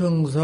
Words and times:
청사. 0.00 0.40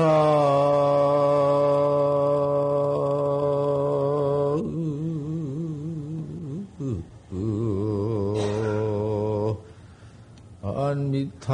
안미타구려 10.62 11.46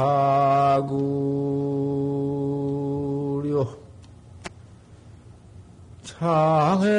장해 6.03 6.89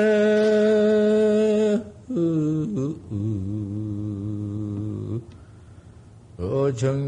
어정 6.38 7.03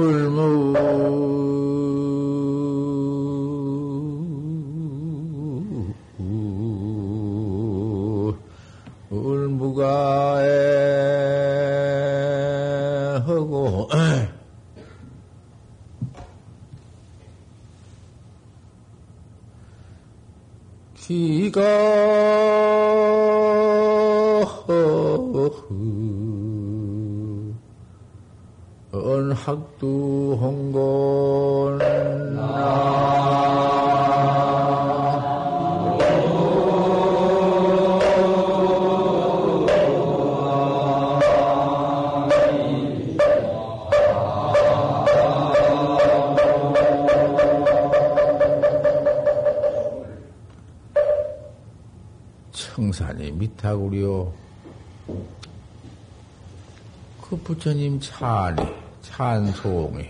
물 0.00 1.29
학두 29.50 30.38
홍곤 30.40 31.80
청산이 52.52 53.32
미타구리요. 53.32 54.32
그 57.20 57.36
부처님 57.36 58.00
찬이, 58.00 58.62
찬송이. 59.02 60.04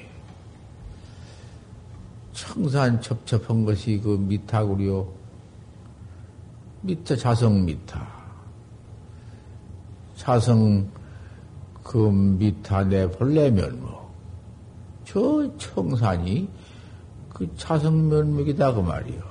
청산 2.32 3.00
첩첩한 3.00 3.64
것이 3.64 4.00
그 4.02 4.16
미타구리요. 4.16 5.08
미타, 6.82 7.16
자성 7.16 7.64
미타. 7.64 8.06
자성 10.16 10.88
그 11.82 11.96
미타 11.98 12.84
내 12.84 13.10
본래 13.10 13.50
면목. 13.50 14.10
저 15.04 15.56
청산이 15.56 16.48
그 17.30 17.56
자성 17.56 18.08
면목이다 18.08 18.74
그 18.74 18.80
말이요. 18.80 19.22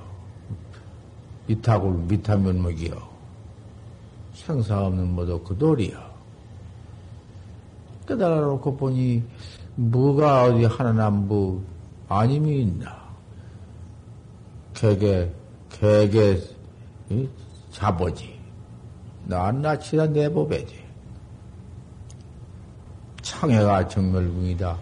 미타굴 1.48 1.94
미타 2.08 2.38
면목이요. 2.38 3.10
생사 4.34 4.86
없는 4.86 5.14
모두 5.14 5.42
그 5.44 5.58
돌이요. 5.58 6.09
깨달아 8.10 8.42
놓고 8.42 8.76
보니 8.76 9.24
뭐가 9.76 10.46
어디 10.46 10.66
하나나 10.66 11.12
뭐 11.12 11.64
아님이 12.08 12.64
있나. 12.64 12.98
개개, 14.74 15.30
개개, 15.70 16.40
이? 17.10 17.30
자보지. 17.72 18.40
낱낱이다 19.26 20.08
내법이지. 20.08 20.76
창해가 23.22 23.88
정멸궁이다. 23.88 24.78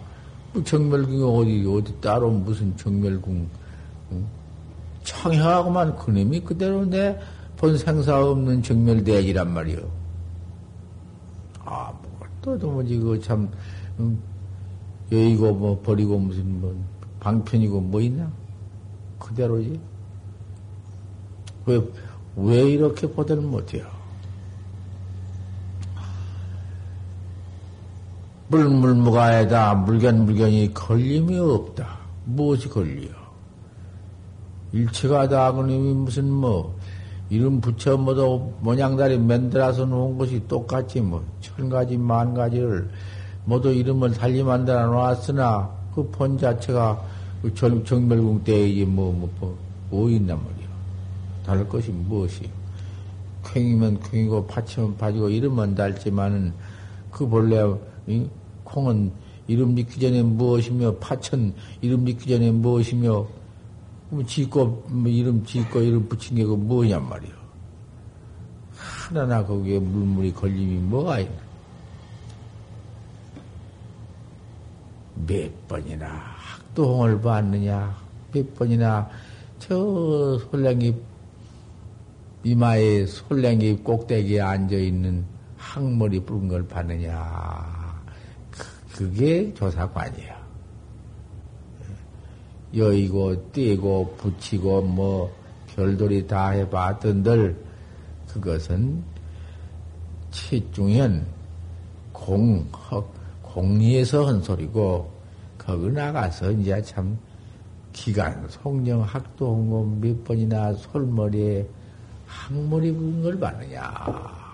뭐 0.53 0.63
정멸궁이 0.63 1.21
어디, 1.23 1.67
어디 1.67 1.99
따로 1.99 2.29
무슨 2.31 2.75
정멸궁, 2.77 3.49
응? 4.13 4.27
창해하고만 5.03 5.97
그놈이 5.97 6.39
그대로 6.41 6.85
내 6.85 7.19
본 7.57 7.75
생사 7.75 8.23
없는 8.23 8.61
정멸대지란 8.61 9.51
말이요. 9.51 9.79
또, 12.47 12.57
도무지, 12.57 12.97
그 12.97 13.19
참, 13.19 13.49
음, 13.99 14.17
여의고, 15.11 15.53
뭐, 15.53 15.81
버리고, 15.81 16.17
무슨, 16.17 16.61
뭐, 16.61 16.73
방편이고, 17.19 17.81
뭐 17.81 17.99
있나? 17.99 18.31
그대로지. 19.19 19.77
왜, 21.65 21.81
왜 22.37 22.71
이렇게 22.71 23.05
보들 23.05 23.35
못해요? 23.41 23.85
물물무가에다 28.47 29.75
물견 29.75 30.23
물견이 30.23 30.73
걸림이 30.73 31.37
없다. 31.37 31.97
무엇이 32.23 32.69
걸려? 32.69 33.09
일체가 34.71 35.27
다 35.27 35.51
그놈이 35.51 35.93
무슨 35.95 36.31
뭐 36.31 36.76
이름 37.29 37.59
붙여 37.59 37.97
뭐도 37.97 38.53
모양다리 38.61 39.17
만들어서 39.17 39.85
놓은 39.85 40.17
것이 40.17 40.41
똑같이 40.47 41.01
뭐 41.01 41.21
천 41.41 41.69
가지 41.69 41.97
만 41.97 42.33
가지를 42.33 42.89
모두 43.45 43.71
이름을 43.73 44.13
달리 44.13 44.43
만들어 44.43 44.85
놓았으나 44.87 45.69
그 45.95 46.03
본 46.11 46.37
자체가 46.37 47.03
그 47.41 47.53
정, 47.53 47.83
정멸궁 47.83 48.43
때이지 48.43 48.85
뭐, 48.85 49.11
뭐, 49.11 49.29
뭐, 49.39 49.57
뭐 49.89 50.09
있단 50.09 50.27
말이야. 50.37 50.67
다를 51.45 51.67
것이 51.67 51.91
무엇이? 51.91 52.49
퀭이면 53.43 53.99
퀭이고 54.01 54.45
파치면 54.47 54.97
파지고 54.97 55.29
이름은 55.29 55.75
달지만은 55.75 56.53
그 57.09 57.27
본래 57.27 57.63
이? 58.05 58.27
콩은 58.63 59.11
이름 59.47 59.75
짓기 59.75 59.99
전에 59.99 60.21
무엇이며 60.21 60.95
파천 60.97 61.53
이름 61.81 62.05
짓기 62.05 62.29
전에 62.29 62.51
무엇이며 62.51 63.25
뭐 64.09 64.23
짓고 64.23 64.85
뭐 64.87 65.11
이름 65.11 65.43
짓고 65.43 65.81
이름 65.81 66.07
붙인 66.07 66.37
게 66.37 66.45
그 66.45 66.53
뭐냔 66.53 67.07
말이요. 67.07 67.33
하나나 68.75 69.45
거기에 69.45 69.79
물물이 69.79 70.33
걸림이 70.33 70.75
뭐가 70.77 71.19
있나? 71.19 71.47
몇 75.27 75.67
번이나 75.67 76.07
학도홍을 76.07 77.21
봤느냐? 77.21 77.97
몇 78.31 78.55
번이나 78.55 79.09
저 79.59 80.39
솔랭이 80.51 80.95
이마에 82.43 83.05
솔랭이 83.05 83.77
꼭대기에 83.77 84.41
앉아 84.41 84.75
있는 84.75 85.25
항머리 85.57 86.19
붉은 86.21 86.47
걸 86.47 86.67
봤느냐? 86.67 88.01
그게 88.93 89.53
조사관이야. 89.53 90.36
여의고, 92.77 93.51
띄고, 93.51 94.15
붙이고, 94.17 94.81
뭐, 94.81 95.35
별돌이 95.67 96.27
다 96.27 96.49
해봤던들, 96.49 97.55
그것은 98.27 99.03
치중현, 100.31 101.25
공, 102.13 102.67
헉, 102.91 103.11
공리에서 103.41 104.27
한 104.27 104.41
소리고, 104.41 105.11
거기 105.57 105.89
나가서 105.89 106.51
이제 106.51 106.81
참, 106.83 107.17
기간, 107.91 108.47
송령, 108.47 109.01
학도 109.01 109.55
홍고 109.55 109.85
몇 109.99 110.23
번이나 110.23 110.73
솔머리에 110.73 111.67
항머리 112.27 112.93
부은 112.93 113.23
걸 113.23 113.39
봤느냐. 113.39 114.46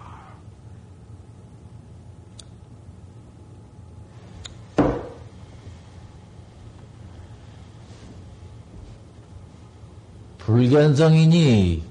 불견성이니 10.46 11.82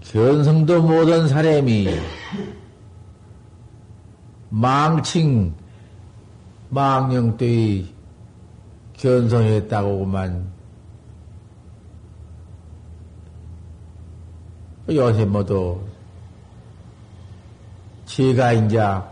견성도 0.00 0.82
못한 0.82 1.28
사람이 1.28 1.86
망칭 4.48 5.54
망령되이 6.70 7.94
견성했다고만 8.94 10.50
요새 14.88 15.24
모두 15.24 15.80
제가 18.06 18.52
인자 18.52 19.08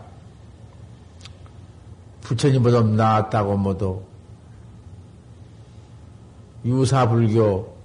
부처님보다 2.19 2.81
나았다고 2.81 3.55
모두 3.55 4.03
유사불교 6.65 7.78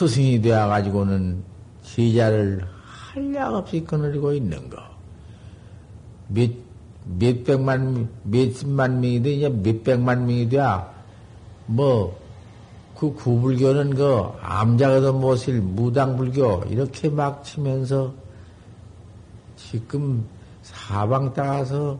스승이 0.00 0.40
되어가지고는 0.40 1.42
제자를 1.82 2.64
한량 2.86 3.54
없이 3.56 3.84
끊어리고 3.84 4.32
있는 4.32 4.70
거. 4.70 4.78
몇, 6.28 6.50
몇백만, 7.18 8.08
몇십만 8.22 9.00
명이 9.00 9.22
돼, 9.22 9.32
이제 9.32 9.48
몇백만 9.50 10.24
명이 10.24 10.48
돼야, 10.48 10.90
뭐, 11.66 12.18
그 12.96 13.12
구불교는 13.12 13.94
그 13.94 14.22
암자가도 14.40 15.12
못을 15.18 15.60
무당불교 15.60 16.64
이렇게 16.70 17.10
막 17.10 17.44
치면서 17.44 18.12
지금 19.56 20.26
사방 20.62 21.32
따가서 21.32 21.98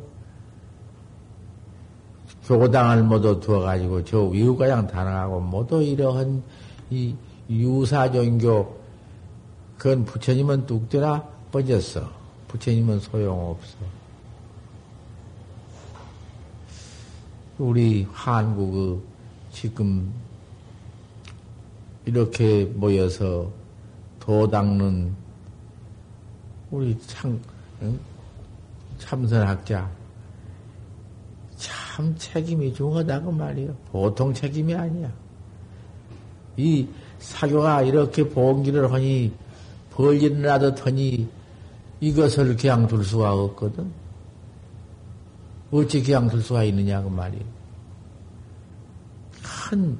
교당을 2.46 3.02
모두 3.02 3.38
두어가지고 3.40 4.04
저 4.04 4.22
위후가양 4.24 4.86
다 4.86 5.04
나가고 5.04 5.40
모두 5.40 5.82
이러한 5.82 6.42
이 6.90 7.14
유사종교 7.50 8.80
그건 9.76 10.04
부처님은 10.04 10.66
뚝대나 10.66 11.26
빠졌어. 11.50 12.08
부처님은 12.48 13.00
소용없어. 13.00 13.76
우리 17.58 18.06
한국의 18.12 19.00
지금 19.52 20.12
이렇게 22.06 22.64
모여서 22.64 23.50
도 24.18 24.48
닦는 24.48 25.14
우리 26.70 26.98
참, 27.00 27.40
참선학자 28.98 29.90
참 31.56 32.14
책임이 32.16 32.72
중하다고 32.72 33.32
말이요. 33.32 33.74
보통 33.90 34.32
책임이 34.32 34.74
아니야. 34.74 35.12
이 36.56 36.88
사교가 37.20 37.82
이렇게 37.82 38.28
봉기를 38.28 38.92
하니 38.92 39.32
벌일을 39.92 40.42
나듯 40.42 40.84
하니 40.86 41.28
이것을 42.00 42.56
그냥 42.56 42.86
둘 42.86 43.04
수가 43.04 43.32
없거든. 43.32 43.90
어찌 45.70 46.02
그냥 46.02 46.28
둘 46.28 46.42
수가 46.42 46.64
있느냐고 46.64 47.08
말이요. 47.10 47.42
큰 49.42 49.98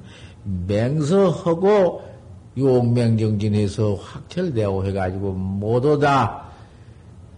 맹서하고 0.67 2.11
용맹정진해서 2.57 3.95
확철되고 3.95 4.85
해가지고 4.85 5.31
모두 5.33 5.97
다 5.97 6.49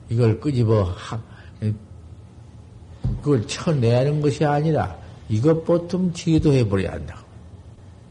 이걸 0.09 0.39
끄집어 0.39 0.83
하, 0.83 1.19
그걸 3.21 3.45
쳐내는 3.45 4.21
것이 4.21 4.43
아니라 4.43 4.97
이것 5.29 5.63
보통 5.63 6.11
지도해버려야 6.13 6.93
한다. 6.93 7.22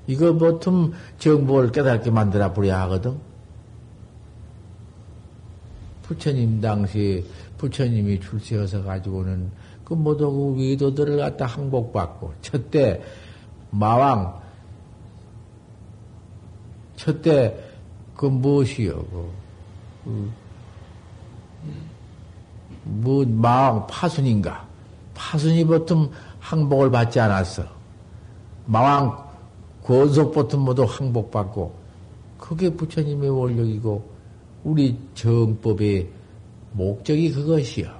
이거 0.06 0.32
보통 0.32 0.92
정보를 1.18 1.70
깨닫게 1.72 2.10
만들어 2.10 2.52
버려야 2.52 2.82
하거든. 2.82 3.18
부처님 6.02 6.60
당시 6.60 7.24
부처님이 7.58 8.20
출세해서 8.20 8.82
가지고는 8.82 9.50
그 9.84 9.94
모두 9.94 10.30
그 10.30 10.60
위도들을 10.60 11.16
갖다 11.16 11.46
항복받고 11.46 12.34
첫때 12.42 13.02
마왕 13.70 14.40
첫때 16.96 17.56
그 18.16 18.26
무엇이요? 18.26 18.94
그, 18.94 19.32
그, 20.04 20.32
뭐 22.84 23.24
마왕 23.24 23.86
파순인가? 23.86 24.66
파순이 25.14 25.64
보통 25.64 26.10
항복을 26.40 26.90
받지 26.90 27.18
않았어. 27.20 27.64
마왕 28.66 29.31
권속 29.84 30.32
보통 30.32 30.62
모두 30.62 30.84
항복받고 30.84 31.74
그게 32.38 32.70
부처님의 32.70 33.30
원력이고 33.30 34.10
우리 34.64 34.96
정법의 35.14 36.08
목적이 36.72 37.32
그것이요. 37.32 37.90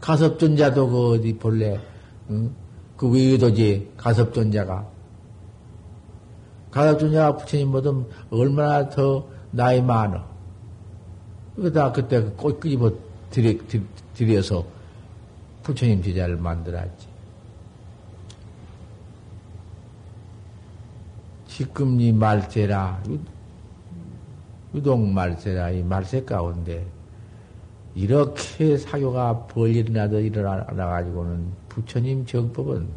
가섭존자도 0.00 0.88
그 0.88 1.10
어디 1.12 1.32
본래 1.36 1.78
응? 2.30 2.54
그 2.96 3.08
외도지 3.08 3.92
가섭존자가 3.96 4.88
가섭존자가 6.70 7.36
부처님보다 7.36 7.92
얼마나 8.30 8.88
더 8.88 9.26
나이 9.50 9.82
많어. 9.82 10.24
그다 11.56 11.92
그때 11.92 12.22
그꽃 12.22 12.60
끄집어 12.60 12.92
들여서 14.14 14.64
부처님 15.62 16.02
제자를 16.02 16.36
만들었지. 16.36 17.09
이 22.00 22.12
말세라, 22.12 23.02
유동 24.74 25.12
말세라, 25.12 25.70
이 25.70 25.82
말세 25.82 26.24
가운데, 26.24 26.86
이렇게 27.94 28.76
사교가 28.76 29.46
벌일이나도 29.46 30.20
일어나 30.20 30.64
가지고는 30.64 31.46
부처님 31.68 32.24
정법은 32.24 32.88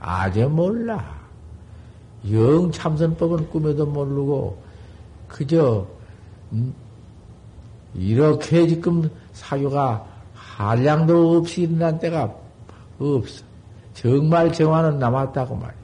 아주 0.00 0.48
몰라. 0.48 1.20
영 2.30 2.70
참선법은 2.72 3.50
꿈에도 3.50 3.86
모르고, 3.86 4.60
그저, 5.28 5.86
음, 6.52 6.74
이렇게 7.94 8.66
지금 8.66 9.10
사교가 9.32 10.04
한량도 10.34 11.38
없이 11.38 11.62
일어난 11.62 11.98
때가 11.98 12.34
없어. 12.98 13.44
정말 13.94 14.52
정화는 14.52 14.98
남았다고 14.98 15.56
말이야. 15.56 15.79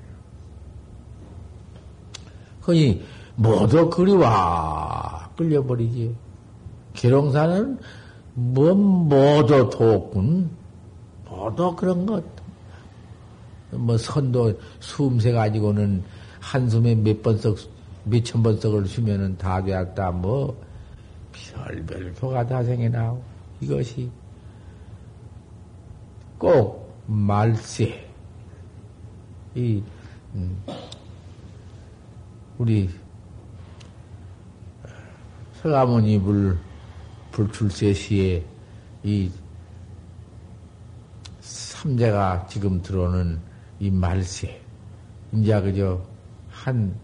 그니 2.67 3.01
모두 3.37 3.89
그리와 3.89 5.31
끌려버리지. 5.37 6.17
기롱사는 6.95 7.79
뭐 8.35 8.75
모두 8.75 9.71
도군 9.71 10.51
모두 11.31 11.77
그런 11.77 12.05
것. 12.05 12.25
뭐 13.71 13.97
선도 13.97 14.59
숨새 14.81 15.31
가지고는 15.31 16.03
한숨에 16.41 16.97
몇 16.97 17.23
번석 17.23 17.57
몇천 18.05 18.43
번석을 18.43 18.87
쉬면은 18.89 19.39
다 19.39 19.63
되었다. 19.63 20.11
뭐 20.11 20.61
별별 21.33 22.13
표가 22.15 22.45
다 22.47 22.65
생겨나고 22.65 23.23
이것이 23.61 24.11
꼭 26.39 26.93
말세 27.07 28.09
이 29.55 29.83
음, 30.35 30.63
우리 32.59 32.89
서가모니 35.61 36.21
불 36.23 36.59
불출세 37.31 37.93
시에 37.93 38.43
이 39.03 39.31
삼재가 41.41 42.47
지금 42.49 42.81
들어오는 42.81 43.39
이 43.79 43.91
말세. 43.91 44.59
이제 45.33 45.61
그저 45.61 46.01
한 46.49 46.99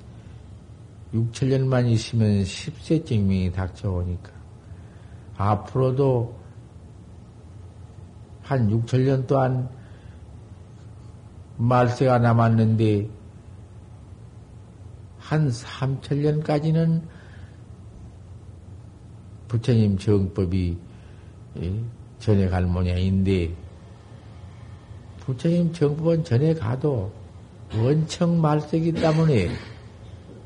6, 1.12 1.30
7년만 1.32 1.87
있으면 1.88 2.42
10세 2.44 3.04
증명이 3.04 3.52
닥쳐오니까. 3.52 4.32
앞으로도 5.37 6.35
한 8.42 8.71
6, 8.71 8.87
7년 8.87 9.26
동안 9.26 9.68
말세가 11.59 12.21
남았는데 12.21 13.22
한 15.33 15.51
3, 15.51 16.03
7년까지는 16.03 17.01
부처님 19.49 19.97
정법이 19.97 20.77
전에 22.19 22.51
갈 22.51 22.67
모양인데 22.67 23.55
부처님 25.21 25.73
정법은 25.73 26.25
전에 26.25 26.53
가도 26.53 27.11
원청 27.75 28.43
말세기 28.43 28.93
때문에 28.93 29.49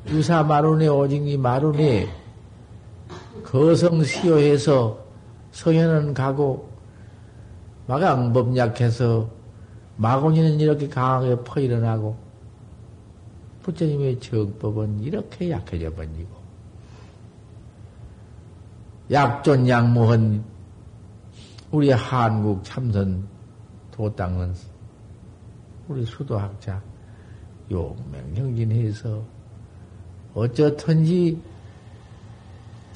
유사 0.07 0.41
마룬의 0.43 0.87
오징이 0.87 1.35
마룬에 1.35 2.07
거성시효해서 3.43 5.03
서현은 5.51 6.13
가고 6.13 6.69
마강법약해서 7.87 9.29
마곤이는 9.97 10.61
이렇게 10.61 10.87
강하게 10.87 11.43
퍼 11.43 11.59
일어나고 11.59 12.26
부처님의 13.67 14.21
정법은 14.21 15.01
이렇게 15.01 15.51
약해져 15.51 15.93
버리고 15.93 16.29
약존 19.11 19.67
양무한 19.67 20.41
우리 21.71 21.91
한국 21.91 22.63
참선 22.63 23.27
도땅은 23.91 24.53
우리 25.89 26.05
수도학자 26.05 26.81
용맹형진해서 27.69 29.21
어쩌든지 30.33 31.41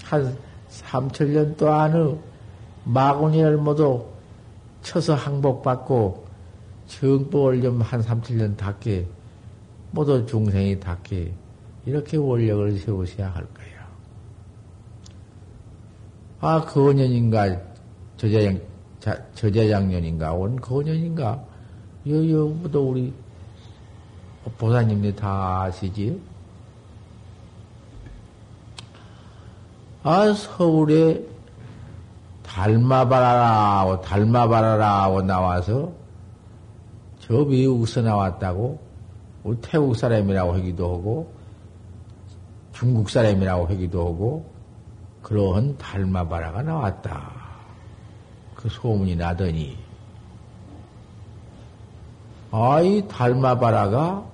한 0.06 0.38
삼천년 0.70 1.58
동안의 1.58 2.18
마군이를 2.86 3.58
모두 3.58 4.08
쳐서 4.82 5.16
항복받고 5.16 6.26
정법을 6.88 7.62
좀한 7.62 8.02
3, 8.02 8.22
7년 8.22 8.56
닦게 8.56 9.21
모두 9.92 10.26
중생이 10.26 10.80
닦게 10.80 11.34
이렇게 11.86 12.18
원력을 12.18 12.78
세우셔야 12.78 13.30
할 13.30 13.46
거예요. 13.54 13.82
아, 16.40 16.62
거년인가 16.66 17.58
저자양, 18.18 18.60
저자장년인가 19.36 20.34
온 20.34 20.56
거년인가 20.60 21.44
여여부도 22.08 22.90
우리 22.90 23.14
보사님들 24.58 25.16
다 25.16 25.64
아시지? 25.64 26.20
아, 30.04 30.34
서울에 30.34 31.24
닮아바라라고, 32.44 34.02
닮아바라라고 34.02 35.22
나와서 35.22 35.92
저 37.20 37.46
미국서 37.46 38.02
나왔다고, 38.02 38.91
태국 39.62 39.96
사람이라고 39.96 40.54
하기도 40.54 40.94
하고, 40.94 41.34
중국 42.74 43.10
사람이라고 43.10 43.68
하기도 43.68 44.02
하고, 44.02 44.46
그러한 45.22 45.78
닮아바라가 45.78 46.62
나왔다. 46.62 47.32
그 48.56 48.70
소문이 48.70 49.16
나더니, 49.16 49.78
아이 52.52 53.08
닮아바라가 53.08 54.26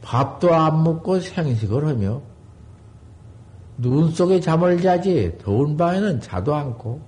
밥도 0.00 0.54
안 0.54 0.82
먹고 0.82 1.20
생식을 1.20 1.86
하며 1.86 2.22
눈 3.76 4.10
속에 4.10 4.40
잠을 4.40 4.80
자지 4.80 5.36
더운 5.38 5.76
방에는 5.76 6.20
자도 6.20 6.54
않고 6.54 7.00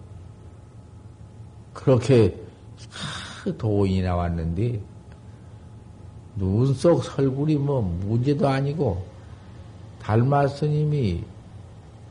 그렇게 1.72 2.36
도인이 3.56 4.02
나왔는데 4.02 4.80
눈 6.38 6.72
속 6.74 7.02
설굴이 7.04 7.56
뭐 7.56 7.82
문제도 7.82 8.46
아니고 8.48 9.04
달마 10.00 10.46
스님이 10.46 11.24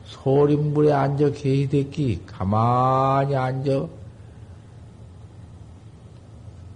소림불에 0.04 0.92
앉아 0.92 1.30
계시댔기 1.30 2.22
가만히 2.26 3.34
앉아 3.36 3.86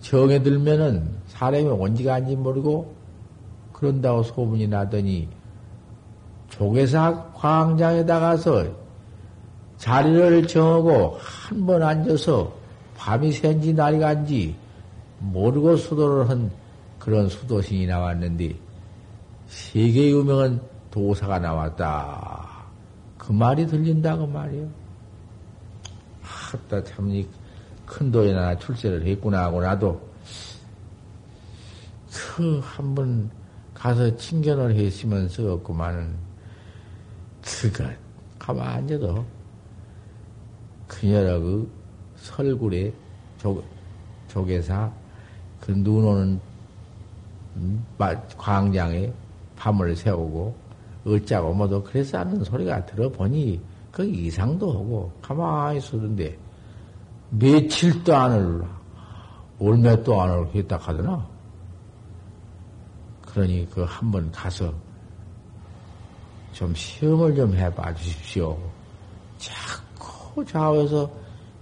정에 0.01 0.43
들면은 0.43 1.09
사람이 1.29 1.69
언제가 1.69 2.15
안지 2.15 2.37
모르고 2.37 2.93
그런다고 3.73 4.23
소문이 4.23 4.67
나더니 4.69 5.29
조계사 6.49 7.31
광장에다 7.35 8.21
가서 8.21 8.65
자리를 9.79 10.47
정하고 10.47 11.19
한 11.21 11.67
번 11.67 11.83
앉아서 11.83 12.53
밤이 12.97 13.33
샌지 13.33 13.73
날이 13.75 13.99
간지 13.99 14.55
모르고 15.19 15.77
수도를 15.77 16.29
한 16.29 16.51
그런 17.03 17.29
수도신이 17.29 17.87
나왔는데 17.87 18.55
세계 19.49 20.09
유명한 20.11 20.61
도사가 20.93 21.41
나왔다. 21.41 22.63
그 23.19 23.33
말이 23.33 23.67
들린다 23.67 24.17
그 24.17 24.23
말이요. 24.23 24.69
아따 26.23 26.85
참이 26.85 27.27
큰 27.85 28.13
도에 28.13 28.33
나 28.33 28.57
출세를 28.57 29.05
했구나 29.05 29.45
하고 29.47 29.61
나도 29.61 30.01
그 32.37 32.61
한 32.61 32.95
번 32.95 33.29
가서 33.75 34.17
친견을 34.17 34.77
했으면서 34.77 35.55
없구만은 35.55 36.15
그가 37.43 37.91
가만 38.39 38.65
앉아도 38.69 39.25
그녀라 40.87 41.37
그 41.41 41.69
설굴에 42.17 42.93
조, 43.39 43.61
조개사 44.29 44.93
그 45.61 45.73
눈 45.73 46.05
오는 46.05 46.52
광장에 48.37 49.13
밤을 49.57 49.95
세우고 49.97 50.55
어쩌고 51.07 51.53
뭐도 51.55 51.83
그래서 51.85 52.19
하는 52.19 52.43
소리가 52.45 52.85
들어보니 52.87 53.61
그 53.91 54.05
이상도 54.05 54.71
하고 54.73 55.13
가만히 55.21 55.79
있었는데 55.79 56.39
며칠도 57.31 58.15
안을 58.15 58.63
올몇도 59.59 60.21
안을 60.21 60.49
했다 60.55 60.77
하더나 60.77 61.27
그러니 63.27 63.69
그 63.71 63.85
한 63.85 64.11
번 64.11 64.31
가서 64.31 64.73
좀 66.53 66.75
시험을 66.75 67.35
좀 67.35 67.55
해봐 67.55 67.95
주십시오. 67.95 68.59
자꾸 69.39 70.45
좌우에서 70.45 71.11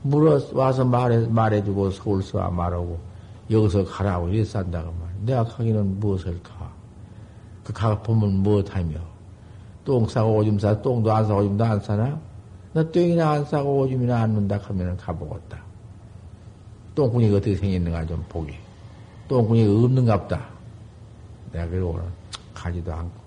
물어 0.03 0.41
와서 0.53 0.85
말해 0.85 1.19
말해주고 1.29 1.91
서울서 1.91 2.51
말하고 2.51 2.99
여기서 3.51 3.85
가라고 3.85 4.29
한다고 4.53 4.93
말. 4.93 5.10
내가 5.21 5.45
가기는 5.45 6.01
무엇을 6.01 6.43
가? 6.43 6.73
그가 7.65 8.03
보면 8.03 8.35
무엇하며 8.43 8.97
똥 9.85 10.07
싸고 10.07 10.37
오줌 10.37 10.59
싸 10.59 10.81
똥도 10.81 11.13
안 11.13 11.27
싸고 11.27 11.41
오줌도 11.41 11.65
안 11.65 11.81
싸나? 11.81 12.19
나 12.73 12.91
똥이나 12.91 13.31
안 13.31 13.45
싸고 13.45 13.81
오줌이나 13.81 14.23
안 14.23 14.31
는다 14.33 14.59
하면은 14.59 14.97
가보겠다. 14.97 15.59
똥구니가 16.95 17.37
어떻게 17.37 17.55
생겼는가 17.57 18.07
좀 18.07 18.25
보게. 18.29 18.59
똥구니가 19.29 19.73
없는갑다. 19.73 20.47
내가 21.53 21.67
그러고는 21.69 22.05
가지도 22.55 22.93
않고. 22.93 23.21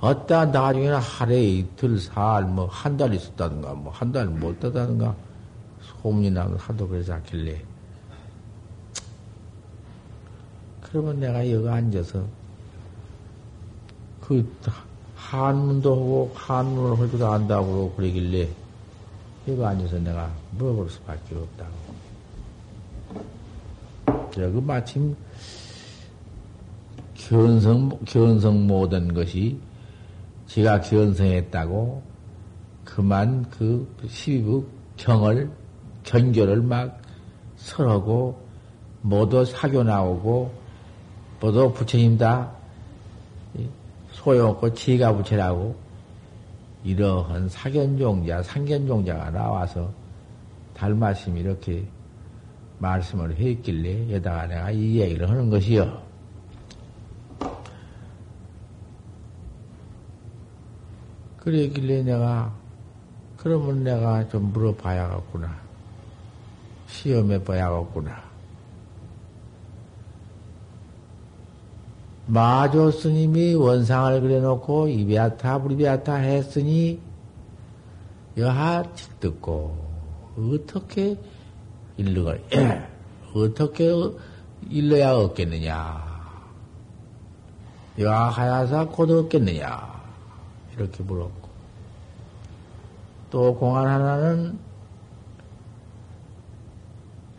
어따 0.00 0.46
나중에는 0.46 0.98
하루에 0.98 1.42
이틀, 1.42 1.98
사흘, 1.98 2.44
뭐, 2.44 2.66
한 2.66 2.96
달 2.96 3.14
있었다든가, 3.14 3.74
뭐, 3.74 3.90
한 3.92 4.12
달 4.12 4.26
못 4.26 4.60
다다든가, 4.60 5.14
소문이 6.02 6.30
나면 6.30 6.56
하도 6.58 6.86
그러지 6.86 7.10
않길래. 7.12 7.62
그러면 10.96 11.20
내가 11.20 11.50
여기 11.50 11.68
앉아서, 11.68 12.24
그, 14.22 14.50
한문도 15.14 15.92
하고, 15.92 16.32
한문을 16.34 16.98
할 16.98 17.10
줄도 17.10 17.26
안다고 17.26 17.92
그러길래, 17.92 18.48
여기 19.46 19.62
앉아서 19.62 19.98
내가 19.98 20.32
물어볼 20.52 20.88
수밖에 20.88 21.34
없다고. 21.34 21.72
그 24.32 24.62
마침, 24.66 25.14
견성, 27.14 27.90
견성 28.06 28.66
못한 28.66 29.12
것이 29.12 29.58
지가 30.46 30.80
견성했다고 30.80 32.02
그만 32.84 33.50
그 33.50 33.86
12부 34.06 34.64
경을, 34.96 35.50
견교를 36.04 36.62
막 36.62 37.02
설하고 37.56 38.38
모두 39.02 39.44
사교 39.44 39.82
나오고 39.82 40.65
모두 41.40 41.72
부처님 41.72 42.18
다 42.18 42.52
소용없고 44.12 44.74
지가 44.74 45.14
부처라고 45.14 45.76
이러한 46.84 47.48
사견종자, 47.48 48.42
상견종자가 48.42 49.30
나와서 49.30 49.90
달마심 50.74 51.36
이렇게 51.36 51.84
말씀을 52.78 53.36
했길래 53.36 54.12
여다가 54.14 54.46
내가 54.46 54.70
이 54.70 55.00
얘기를 55.00 55.28
하는 55.28 55.50
것이요. 55.50 56.02
그러길래 61.38 62.02
내가, 62.02 62.52
그러면 63.36 63.84
내가 63.84 64.28
좀 64.28 64.52
물어봐야겠구나. 64.52 65.56
시험해 66.88 67.44
봐야겠구나. 67.44 68.25
마조 72.26 72.90
스님이 72.90 73.54
원상을 73.54 74.20
그려놓고 74.20 74.88
이베아타, 74.88 75.62
브리베아타 75.62 76.16
했으니 76.16 77.00
여하 78.36 78.82
듣고 79.20 79.86
어떻게 80.36 81.16
일러가, 81.96 82.36
어떻게 83.34 83.92
일러야 84.68 85.12
얻겠느냐. 85.12 86.04
여하 87.98 88.28
하야사 88.28 88.86
곧 88.86 89.10
얻겠느냐. 89.10 89.96
이렇게 90.74 91.02
물었고. 91.02 91.48
또 93.30 93.54
공안 93.54 93.86
하나는, 93.86 94.58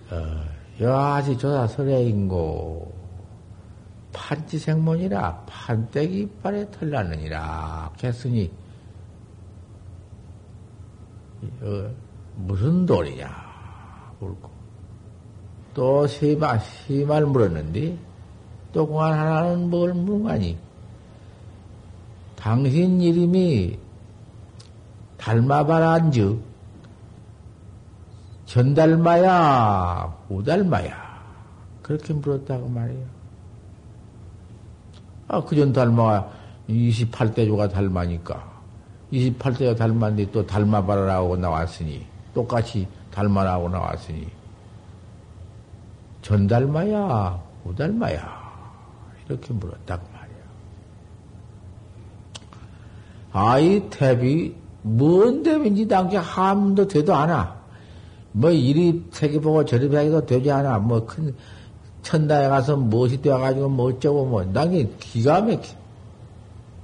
어, 0.09 0.43
여하시 0.79 1.37
조사 1.37 1.67
설해인고, 1.67 2.96
판지생문이라 4.13 5.45
판때기 5.47 6.21
이빨에 6.21 6.71
털나느니라 6.71 7.91
했으니, 8.03 8.51
어, 11.61 11.89
무슨 12.35 12.85
돌이냐, 12.85 13.29
물고. 14.19 14.49
또 15.73 16.07
세말, 16.07 16.59
세말 16.59 17.25
물었는데, 17.25 17.97
또 18.73 18.87
공안 18.87 19.13
하나는 19.13 19.69
뭘 19.69 19.93
물가니? 19.93 20.57
당신 22.35 23.01
이름이 23.01 23.77
닮아바란즉 25.17 26.41
전달마야, 28.45 30.17
후달마야. 30.29 31.07
그렇게 31.81 32.13
물었다고 32.13 32.69
말이에요. 32.69 33.16
아, 35.27 35.43
그전 35.43 35.73
닮아 35.73 36.25
28대조가 36.69 37.71
닮아니까. 37.71 38.57
28대가 39.11 39.75
닮았는데 39.77 40.31
또 40.31 40.45
닮아봐라라고 40.45 41.37
나왔으니, 41.37 42.05
똑같이 42.33 42.87
닮아라고 43.11 43.69
나왔으니, 43.69 44.27
전달마야, 46.21 47.41
후달마야. 47.63 48.47
이렇게 49.27 49.53
물었다고 49.53 50.07
말이야. 50.13 50.37
아이, 53.33 53.81
탭이, 53.89 54.53
뭔 54.81 55.43
탭인지 55.43 55.89
당시 55.89 56.15
함도 56.15 56.87
되도 56.87 57.13
않아. 57.13 57.57
뭐 58.31 58.51
이리 58.51 59.05
세계 59.11 59.39
보고 59.39 59.65
저리 59.65 59.89
배기도 59.89 60.25
되지 60.25 60.51
않아. 60.51 60.79
뭐 60.79 61.05
큰 61.05 61.35
천당에 62.07 62.47
가서 62.47 62.77
무엇이 62.77 63.21
되어가지고 63.21 63.67
뭐 63.67 63.87
어쩌고 63.87 64.25
뭐. 64.25 64.53
당연히 64.53 64.97
기가 64.97 65.41
막혀. 65.41 65.75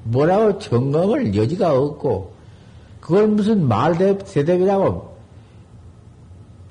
뭐라고 0.03 0.59
점검을 0.59 1.33
여지가 1.33 1.79
없고, 1.79 2.33
그걸 2.99 3.29
무슨 3.29 3.65
말대, 3.65 4.19
세대비라고 4.25 5.15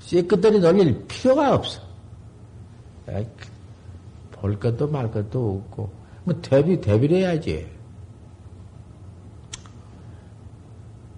쎄끗들이 0.00 0.60
놀릴 0.60 1.06
필요가 1.06 1.54
없어. 1.54 1.80
에이, 3.08 3.26
볼 4.32 4.60
것도 4.60 4.86
말 4.88 5.10
것도 5.10 5.62
없고, 5.64 5.90
뭐 6.24 6.34
대비, 6.42 6.78
대비를 6.78 7.18
해야지. 7.18 7.66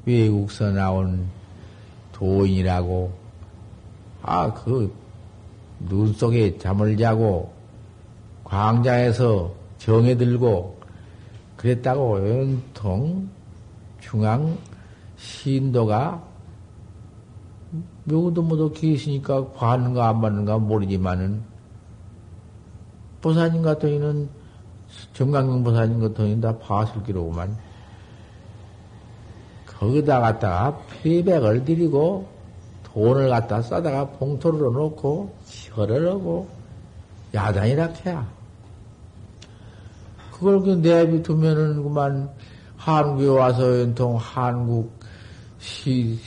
외국서 0.07 0.71
나온 0.71 1.26
도인이라고, 2.12 3.12
아, 4.23 4.55
그, 4.55 4.93
눈 5.81 6.12
속에 6.12 6.59
잠을 6.59 6.97
자고, 6.97 7.52
광장에서 8.45 9.52
정에 9.78 10.16
들고, 10.16 10.78
그랬다고 11.57 12.19
연통 12.28 13.28
중앙 14.00 14.59
신도가 15.16 16.23
누구도 18.04 18.43
모두 18.43 18.71
계시니까 18.71 19.52
받는가 19.52 20.11
안 20.11 20.21
받는가 20.21 20.59
모르지만은 20.59 21.43
보사님 23.23 23.62
같은 23.62 23.95
이는 23.95 24.28
정강경 25.14 25.64
보사님 25.64 26.00
같은 26.00 26.26
이는 26.26 26.40
다 26.43 26.59
봤을 26.59 27.02
기로구만. 27.02 27.57
거기다 29.66 30.21
갖다가 30.21 30.78
피백을 31.02 31.64
드리고 31.64 32.28
돈을 32.94 33.28
갖다 33.28 33.60
싸다가 33.60 34.06
봉투를 34.10 34.60
놓고 34.72 35.34
절을 35.74 36.08
하고 36.08 36.48
야단이라 37.34 37.92
해야 38.06 38.26
그걸 40.33 40.61
그 40.61 40.80
내비 40.80 41.22
두면은 41.22 41.83
그만 41.83 42.30
한국에 42.76 43.26
와서 43.26 43.80
연통 43.80 44.16
한국 44.16 44.92
시, 45.59 46.18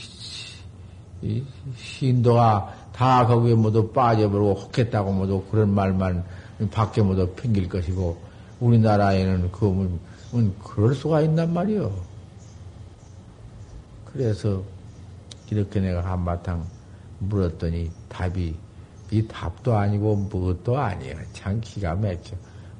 시 1.21 1.45
신도가 1.75 2.73
다 2.91 3.25
거기에 3.25 3.53
모두 3.55 3.91
빠져버리고 3.91 4.53
혹했다고 4.53 5.11
모두 5.13 5.43
그런 5.49 5.73
말만 5.73 6.23
밖에 6.71 7.01
모두 7.01 7.27
핑길 7.35 7.69
것이고 7.69 8.17
우리나라에는 8.59 9.51
그건 9.51 9.99
그럴 10.63 10.95
수가 10.95 11.21
있단 11.21 11.53
말이요. 11.53 11.91
그래서 14.05 14.63
이렇게 15.49 15.79
내가 15.79 16.01
한바탕 16.01 16.65
물었더니 17.19 17.91
답이 18.09 18.55
이 19.11 19.27
답도 19.27 19.75
아니고 19.75 20.15
무엇도 20.15 20.77
아니에요. 20.77 21.15
참 21.33 21.59
기가 21.61 21.95
막혀. 21.95 22.35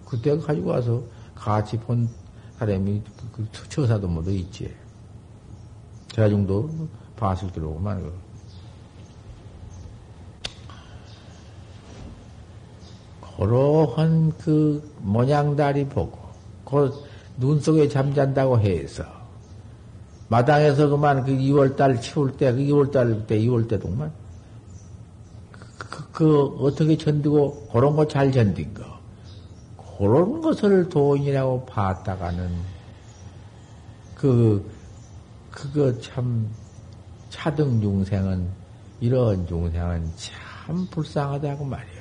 그때 0.06 0.38
가지고 0.38 0.72
와서 0.72 1.02
같이 1.36 1.78
본 1.78 2.10
사람이 2.58 3.02
그 3.32 3.48
처사도 3.70 4.08
모두 4.08 4.32
있지. 4.32 4.74
대중도 6.14 6.70
봤을 7.16 7.52
기로구만. 7.52 8.12
그러한 13.38 14.34
그 14.38 14.96
모양다리 15.02 15.88
보고, 15.88 16.18
그 16.66 17.08
눈 17.40 17.60
속에 17.60 17.88
잠잔다고 17.88 18.60
해서, 18.60 19.04
마당에서 20.30 20.90
그만 20.90 21.24
그 21.24 21.32
2월달 21.32 22.02
치울 22.02 22.36
때, 22.36 22.52
그 22.52 22.60
2월달 22.60 23.28
때, 23.28 23.40
2월 23.40 23.68
때 23.68 23.80
동만, 23.80 24.12
그, 25.52 25.88
그, 25.90 26.12
그, 26.12 26.46
어떻게 26.60 26.98
견디고, 26.98 27.70
그런 27.72 27.96
거잘 27.96 28.32
견딘 28.32 28.74
거. 28.74 28.84
그런 29.98 30.42
것을 30.42 30.90
도인이라고 30.90 31.66
봤다가는, 31.66 32.50
그, 34.16 34.70
그거 35.52 35.98
참, 36.00 36.50
차등 37.30 37.80
중생은, 37.80 38.48
이런 39.00 39.48
중생은 39.48 40.12
참 40.18 40.88
불쌍하다고 40.92 41.64
말이에요. 41.64 41.98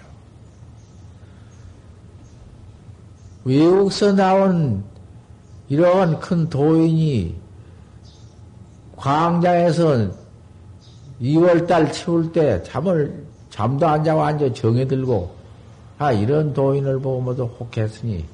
외국서 3.44 4.12
나온 4.12 4.82
이러한 5.68 6.18
큰 6.18 6.48
도인이 6.48 7.45
광장에서 8.96 10.10
2월달 11.20 11.92
치울 11.92 12.32
때 12.32 12.62
잠을, 12.62 13.24
잠도 13.50 13.86
안 13.86 14.02
자고 14.02 14.22
앉아 14.22 14.52
정에 14.52 14.86
들고, 14.86 15.34
아, 15.98 16.12
이런 16.12 16.52
도인을 16.52 16.98
보고 17.00 17.20
모두 17.20 17.44
혹했으니, 17.44 18.24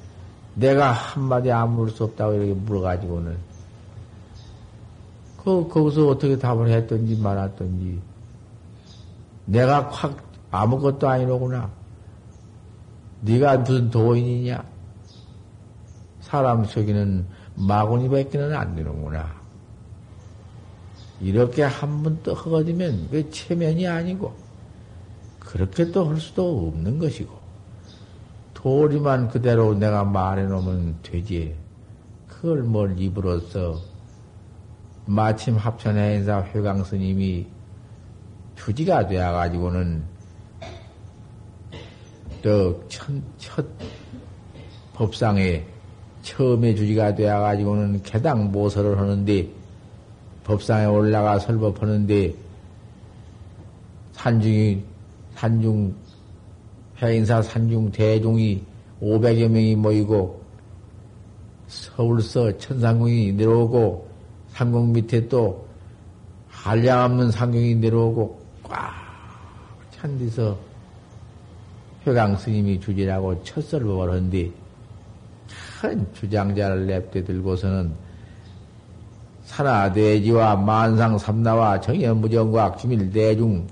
내가 0.55 0.91
한마디 0.91 1.51
아무를 1.51 1.91
수 1.91 2.03
없다고 2.05 2.33
이렇게 2.33 2.53
물어가지고는, 2.53 3.37
그, 5.43 5.67
거기서 5.67 6.07
어떻게 6.07 6.37
답을 6.37 6.69
했던지 6.69 7.15
말았던지, 7.15 7.99
내가 9.45 9.89
확 9.89 10.17
아무것도 10.51 11.07
아니로구나. 11.07 11.69
네가 13.21 13.57
무슨 13.57 13.89
도인이냐? 13.89 14.63
사람 16.21 16.63
속에는 16.65 17.25
마구니 17.55 18.09
밖에는 18.09 18.55
안 18.55 18.75
되는구나. 18.75 19.42
이렇게 21.23 21.63
한 21.63 22.03
번 22.03 22.19
또 22.21 22.33
허거지면 22.33 23.07
그 23.09 23.29
체면이 23.31 23.87
아니고, 23.87 24.33
그렇게 25.39 25.89
또 25.91 26.05
할 26.05 26.19
수도 26.19 26.67
없는 26.67 26.99
것이고, 26.99 27.31
도리만 28.53 29.29
그대로 29.29 29.73
내가 29.73 30.03
말해 30.03 30.43
놓으면 30.43 30.97
되지. 31.01 31.55
그걸 32.27 32.63
뭘 32.63 32.99
입으로써, 32.99 33.79
마침 35.05 35.55
합천의 35.55 36.17
인사 36.17 36.43
회강 36.43 36.83
스님이 36.83 37.47
주지가 38.57 39.07
되어 39.07 39.31
가지고는, 39.31 40.03
또, 42.41 42.83
첫, 42.89 43.07
첫 43.37 43.65
법상에 44.93 45.65
처음에 46.21 46.75
주지가 46.75 47.15
되어 47.15 47.39
가지고는 47.39 48.03
개당 48.03 48.51
모설을 48.51 48.99
하는데, 48.99 49.62
법상에 50.43 50.85
올라가 50.85 51.39
설법하는데, 51.39 52.33
산중이, 54.13 54.83
산중, 55.35 55.95
해인사 57.01 57.41
산중 57.41 57.91
대중이 57.91 58.63
500여 59.01 59.47
명이 59.47 59.75
모이고, 59.75 60.41
서울서 61.67 62.57
천상궁이 62.57 63.33
내려오고, 63.33 64.07
상궁 64.49 64.93
밑에 64.93 65.27
또 65.27 65.65
한량없는 66.49 67.31
상궁이 67.31 67.75
내려오고, 67.75 68.39
꽉 68.63 68.93
찬디서 69.91 70.57
회강 72.05 72.37
스님이 72.37 72.79
주지라고 72.79 73.43
첫 73.43 73.61
설법을 73.63 74.11
하는데, 74.11 74.51
큰 75.81 76.07
주장자를 76.13 76.87
냅대 76.87 77.23
들고서는 77.23 78.02
산하대지와 79.53 80.55
만상삼나와 80.55 81.79
정연무정과 81.79 82.75
기밀대중 82.75 83.67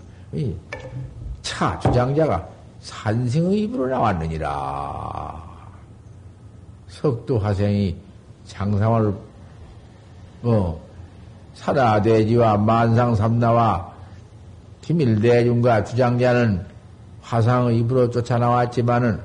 차 1.42 1.80
주장자가 1.80 2.48
산승의 2.82 3.62
입으로 3.62 3.88
나왔느니라. 3.88 5.42
석두화생이 6.88 7.96
장상을 8.46 9.14
뭐 10.42 10.82
산하대지와 11.56 12.58
만상삼나와 12.58 13.92
기밀대중과 14.82 15.84
주장자는 15.86 16.66
화상의 17.22 17.80
입으로 17.80 18.10
쫓아 18.12 18.38
나왔지만은 18.38 19.20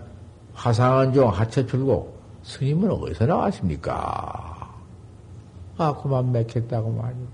화상은 0.54 1.12
좀 1.12 1.28
하쳐출고 1.28 2.16
스님은 2.44 2.90
어디서 2.90 3.26
나왔습니까? 3.26 4.55
아, 5.78 5.94
그만 5.94 6.32
맥혔다고 6.32 6.90
말이요. 6.92 7.26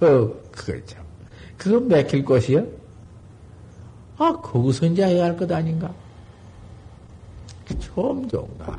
어, 0.00 0.34
그걸 0.52 0.84
참. 0.86 1.04
그거 1.56 1.80
맥힐 1.80 2.24
것이요? 2.24 2.64
아, 4.18 4.32
거기서 4.40 4.86
이제 4.86 5.04
해야 5.04 5.24
할 5.24 5.36
것 5.36 5.50
아닌가? 5.50 5.92
좀 7.78 8.28
좋은가? 8.28 8.78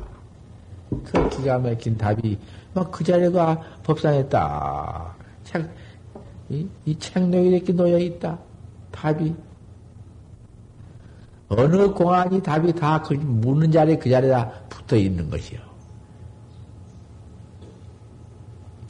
그 1.04 1.28
기가 1.30 1.58
막힌 1.58 1.96
답이 1.96 2.38
막 2.74 2.90
그 2.90 3.02
자리가 3.04 3.60
법상에 3.82 4.28
딱 4.28 5.16
책, 5.44 5.68
이, 6.50 6.66
이 6.84 6.98
책록이 6.98 7.48
이렇게 7.48 7.72
놓여 7.72 7.98
있다. 7.98 8.38
답이. 8.90 9.34
어느 11.48 11.90
공안이 11.92 12.42
답이 12.42 12.72
다 12.74 13.02
그 13.02 13.14
묻는 13.14 13.70
자리에 13.70 13.96
그 13.98 14.08
자리에 14.10 14.32
붙어 14.68 14.96
있는 14.96 15.28
것이요. 15.30 15.60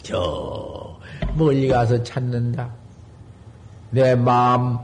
저, 0.03 0.99
멀리 1.35 1.69
가서 1.69 2.03
찾는다. 2.03 2.71
내 3.91 4.15
마음, 4.15 4.79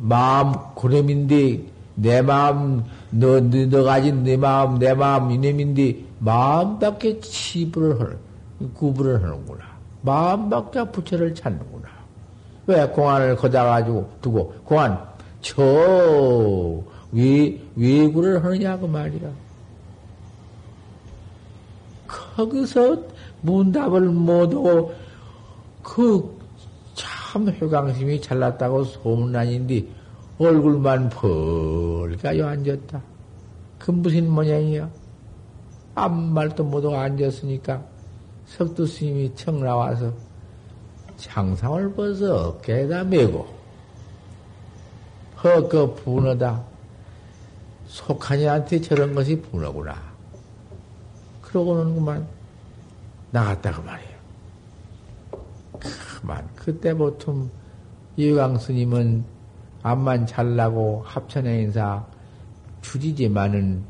마음 0.00 0.52
고렴인데, 0.74 1.64
내 1.96 2.22
마음, 2.22 2.84
너, 3.10 3.40
너, 3.40 3.66
너 3.68 3.82
가진 3.84 4.24
내 4.24 4.36
마음, 4.36 4.78
내 4.78 4.94
마음 4.94 5.30
이념인데, 5.30 6.04
마음밖에 6.18 7.20
치부를 7.20 8.00
하는, 8.00 8.18
구분을 8.74 9.22
하는구나. 9.22 9.64
마음밖에 10.02 10.84
부처를 10.90 11.34
찾는구나. 11.34 11.88
왜 12.66 12.86
공안을 12.86 13.36
거다 13.36 13.64
가지고 13.64 14.10
두고, 14.22 14.54
공안, 14.64 14.98
저, 15.42 15.62
왜, 17.12 17.60
왜구를 17.76 18.42
하느냐, 18.42 18.78
그 18.78 18.86
말이야. 18.86 19.44
거기서 22.06 23.13
문답을 23.44 24.00
못하고, 24.02 24.92
그, 25.82 26.38
참 26.94 27.48
효강심이 27.48 28.20
잘났다고 28.20 28.84
소문난인데, 28.84 29.86
얼굴만 30.38 31.10
벌가요 31.10 32.46
앉았다. 32.46 33.00
그 33.78 33.90
무슨 33.90 34.28
모양이야? 34.30 34.90
아무 35.94 36.32
말도 36.32 36.64
못하고 36.64 36.96
앉았으니까 36.96 37.82
석두 38.46 38.86
스님이 38.86 39.32
청 39.36 39.60
나와서 39.60 40.12
장상을 41.16 41.94
벗어 41.94 42.48
어깨에다 42.48 43.04
메고 43.04 43.46
허그 45.42 45.94
분하다. 45.96 46.64
속하니한테 47.86 48.80
저런 48.80 49.14
것이 49.14 49.40
분하구나. 49.40 49.94
그러고는 51.42 51.94
그만 51.94 52.26
나갔다 53.34 53.72
그 53.72 53.80
말이에요. 53.80 54.14
그만. 56.20 56.48
그때 56.54 56.94
보통 56.94 57.50
이강 58.16 58.56
스님은 58.56 59.24
암만 59.82 60.26
잘나고 60.26 61.02
합천의 61.04 61.64
인사 61.64 62.04
주지지만은 62.80 63.82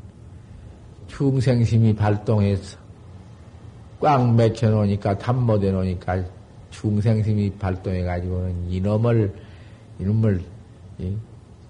중생심이 1.07 1.95
발동해서 1.95 2.77
꽉 4.01 4.35
맥혀 4.35 4.69
놓으니까 4.71 5.15
담못해 5.19 5.71
놓으니까 5.71 6.23
중생심이 6.71 7.51
발동해 7.53 8.03
가지고는 8.03 8.71
이놈을 8.71 9.33
이놈을 9.99 10.43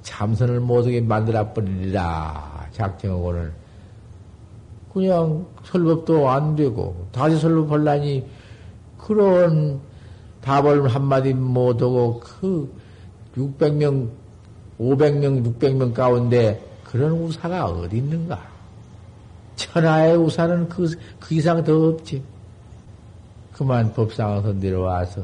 참선을 0.01 0.61
못하게 0.61 1.01
만들어 1.01 1.51
버리리라. 1.53 2.69
작정하고는 2.71 3.64
그냥 4.95 5.45
설법도 5.65 6.29
안 6.29 6.55
되고 6.55 6.95
다시 7.11 7.37
설법하려니 7.37 8.25
그런 8.97 9.81
답을 10.39 10.87
한마디 10.87 11.33
못하고 11.33 12.21
그 12.21 12.73
600명, 13.35 14.07
500명, 14.79 15.59
600명 15.59 15.93
가운데 15.93 16.65
그런 16.85 17.11
우사가 17.11 17.65
어디 17.65 17.97
있는가? 17.97 18.39
천하의 19.57 20.15
우사는 20.15 20.69
그, 20.69 20.89
그 21.19 21.35
이상 21.35 21.61
더 21.61 21.89
없지. 21.89 22.23
그만 23.51 23.93
법상에서 23.93 24.53
내려와서 24.53 25.23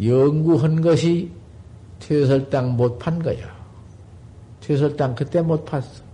연구한 0.00 0.80
것이 0.80 1.32
퇴설당 1.98 2.76
못 2.76 3.00
판 3.00 3.20
거야. 3.20 3.52
퇴설당 4.60 5.16
그때 5.16 5.42
못 5.42 5.64
팠어. 5.64 6.09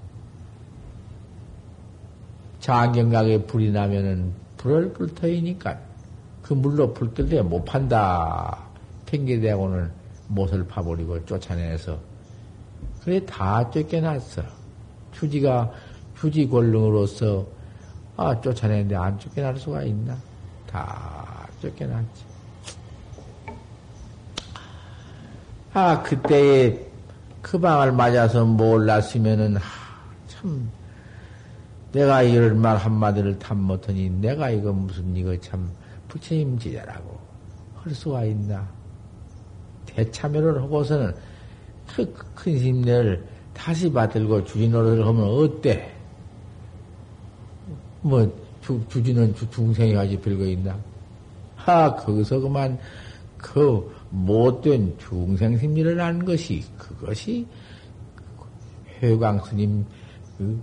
장경각에 2.67 3.45
불이 3.45 3.71
나면은 3.71 4.33
불을 4.57 4.93
불터이니까 4.93 5.79
그 6.43 6.53
물로 6.53 6.93
불끌때못 6.93 7.65
판다. 7.65 8.59
팽개대고는 9.07 9.89
못을 10.27 10.67
파버리고 10.67 11.25
쫓아내서 11.27 11.97
그래 13.05 13.25
다 13.25 13.71
쫓겨났어. 13.71 14.43
휴지가 15.13 15.71
휴지 16.17 16.49
권능으로서 16.49 17.47
아 18.17 18.41
쫓아내는데 18.41 18.97
안 18.97 19.17
쫓겨날 19.17 19.57
수가 19.59 19.85
있나? 19.85 20.17
다 20.69 21.47
쫓겨났지. 21.63 22.25
아 25.73 26.03
그때에 26.03 26.85
그 27.41 27.61
방을 27.61 27.93
맞아서 27.93 28.45
몰랐으면은 28.45 29.55
하, 29.55 29.63
참 30.27 30.69
내가 31.93 32.23
이런 32.23 32.61
말 32.61 32.77
한마디를 32.77 33.39
탐 33.39 33.59
못하니 33.59 34.11
내가 34.11 34.51
이거 34.51 34.73
무슨 34.73 35.15
이거 35.17 35.39
참 35.41 35.71
부처님 36.09 36.59
지자라고 36.59 37.19
할 37.75 37.95
수가 37.95 38.25
있나? 38.25 38.69
대참여를 39.87 40.63
하고서는 40.63 41.15
그큰 41.87 42.59
힘내를 42.59 43.27
다시 43.55 43.91
받들고 43.91 44.45
주지 44.45 44.69
노릇을 44.69 45.07
하면 45.07 45.25
어때? 45.25 45.93
뭐, 48.03 48.31
주, 48.61 48.81
주지는 48.89 49.35
주, 49.35 49.49
중생이 49.51 49.95
가지 49.95 50.21
별거 50.21 50.45
있나? 50.45 50.79
하, 51.57 51.95
거기서 51.95 52.41
그만, 52.41 52.79
그, 53.39 53.91
못된 54.11 54.97
중생 54.99 55.59
심리를 55.59 56.01
한 56.01 56.25
것이, 56.25 56.63
그것이, 56.77 57.47
회광 59.03 59.43
스님, 59.45 59.85
그, 60.39 60.61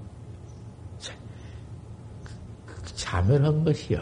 그, 2.65 2.95
자멸한 3.13 3.63
것이요. 3.63 3.99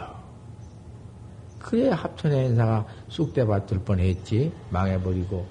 그래 1.58 1.90
합천의 1.90 2.46
인사가 2.46 2.86
쑥대 3.08 3.44
받을 3.44 3.78
뻔했지 3.78 4.50
망해버리고 4.70 5.46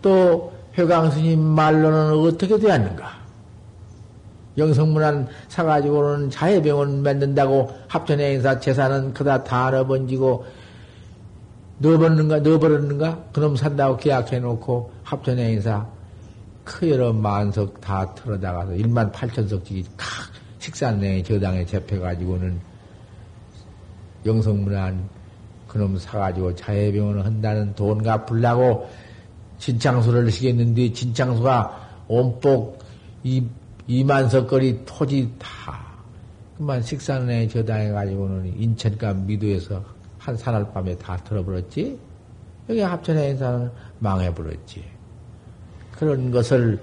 또 0.00 0.52
회광스님 0.78 1.40
말로는 1.40 2.12
어떻게 2.20 2.56
되었는가? 2.56 3.20
영성문안 4.56 5.26
사가지고는 5.48 6.30
자해병원 6.30 7.02
만든다고 7.02 7.70
합천의 7.88 8.34
인사 8.34 8.60
재산은 8.60 9.12
그다 9.12 9.42
다 9.42 9.70
넣어번지고 9.70 10.46
넣어버렸는가 11.78 12.38
넣어버렸는가 12.38 13.24
그놈 13.32 13.56
산다고 13.56 13.96
계약해놓고 13.96 14.92
합천의 15.02 15.54
인사 15.54 15.84
그 16.62 16.88
여러 16.88 17.12
만석 17.12 17.80
다 17.80 18.14
털어다가서 18.14 18.72
1만 18.74 19.10
8천석 19.10 19.64
지 19.64 19.84
식산내 20.62 21.24
저당에 21.24 21.66
잡혀가지고는 21.66 22.60
영성문안 24.24 25.08
그놈 25.66 25.98
사가지고 25.98 26.54
자해병원을 26.54 27.24
한다는 27.24 27.74
돈 27.74 28.00
갚으려고 28.00 28.88
진창수를 29.58 30.30
시켰는데 30.30 30.92
진창수가 30.92 32.04
온복 32.06 32.78
이, 33.24 33.44
이만석거리 33.88 34.84
토지 34.84 35.32
다 35.36 35.82
그만 36.56 36.80
식산에 36.80 37.48
저당해가지고는 37.48 38.56
인천과 38.56 39.14
미도에서 39.14 39.82
한 40.18 40.36
사날밤에 40.36 40.96
다 40.98 41.16
털어버렸지. 41.24 41.98
여기 42.68 42.80
합천의 42.80 43.30
인사는 43.30 43.68
망해버렸지. 43.98 44.84
그런 45.90 46.30
것을 46.30 46.80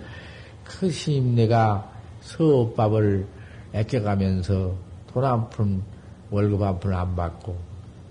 그 0.65 0.91
시임내가 0.91 1.89
서밥을 2.19 3.38
애껴가면서 3.73 4.75
돈 5.07 5.23
한 5.25 5.49
푼 5.49 5.83
월급 6.31 6.61
한 6.61 6.79
푼 6.79 6.93
안 6.93 7.15
받고 7.15 7.57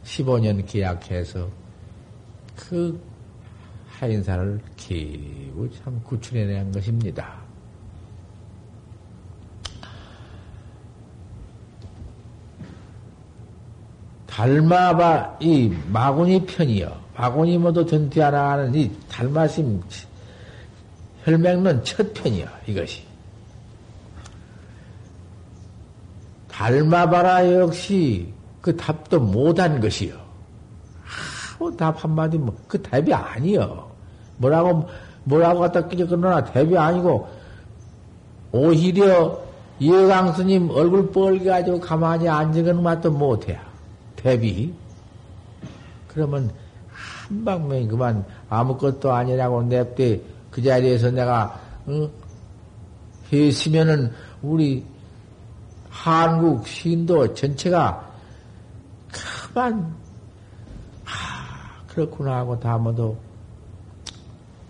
15년 0.05 0.65
계약해서 0.67 1.49
그 2.57 3.01
하인사를 3.89 4.61
기우 4.77 5.69
참 5.71 6.01
구출해낸 6.05 6.71
것입니다. 6.73 7.37
달마바 14.27 15.39
이 15.41 15.75
마구니 15.89 16.45
편이요. 16.47 16.97
마구니 17.17 17.59
모두 17.59 17.85
전투하나가는 17.85 18.73
이 18.75 18.91
달마심 19.09 19.83
혈맹론 21.25 21.83
첫 21.83 22.15
편이요. 22.15 22.47
이것이. 22.69 23.08
닮아봐라 26.59 27.53
역시 27.55 28.33
그 28.61 28.77
답도 28.77 29.21
못한 29.21 29.81
것이요. 29.81 30.15
바로 31.59 31.77
답 31.77 32.03
한마디, 32.03 32.37
뭐, 32.37 32.55
그 32.67 32.81
답이 32.83 33.15
아니여. 33.15 33.89
뭐라고, 34.39 34.89
뭐라고 35.23 35.61
갖다 35.61 35.87
끼적거나 35.87 36.45
답이 36.45 36.77
아니고, 36.77 37.29
오히려 38.51 39.41
예강 39.81 40.33
스님 40.33 40.71
얼굴 40.71 41.13
뻘개가지고 41.13 41.79
가만히 41.79 42.29
앉은 42.29 42.83
맛도 42.83 43.13
못해. 43.13 43.59
대비. 44.17 44.75
그러면 46.09 46.51
한 46.91 47.45
방면이 47.45 47.87
그만 47.87 48.25
아무것도 48.49 49.13
아니라고 49.13 49.63
냅대 49.63 50.21
그 50.51 50.61
자리에서 50.61 51.13
내가 51.13 51.61
어? 51.87 52.11
했으면은 53.33 54.11
우리 54.43 54.85
한국 55.99 56.67
신도 56.67 57.35
전체가 57.35 58.09
그만 59.53 59.95
하, 61.05 61.83
그렇구나 61.89 62.37
하고 62.37 62.59
다모도 62.59 63.19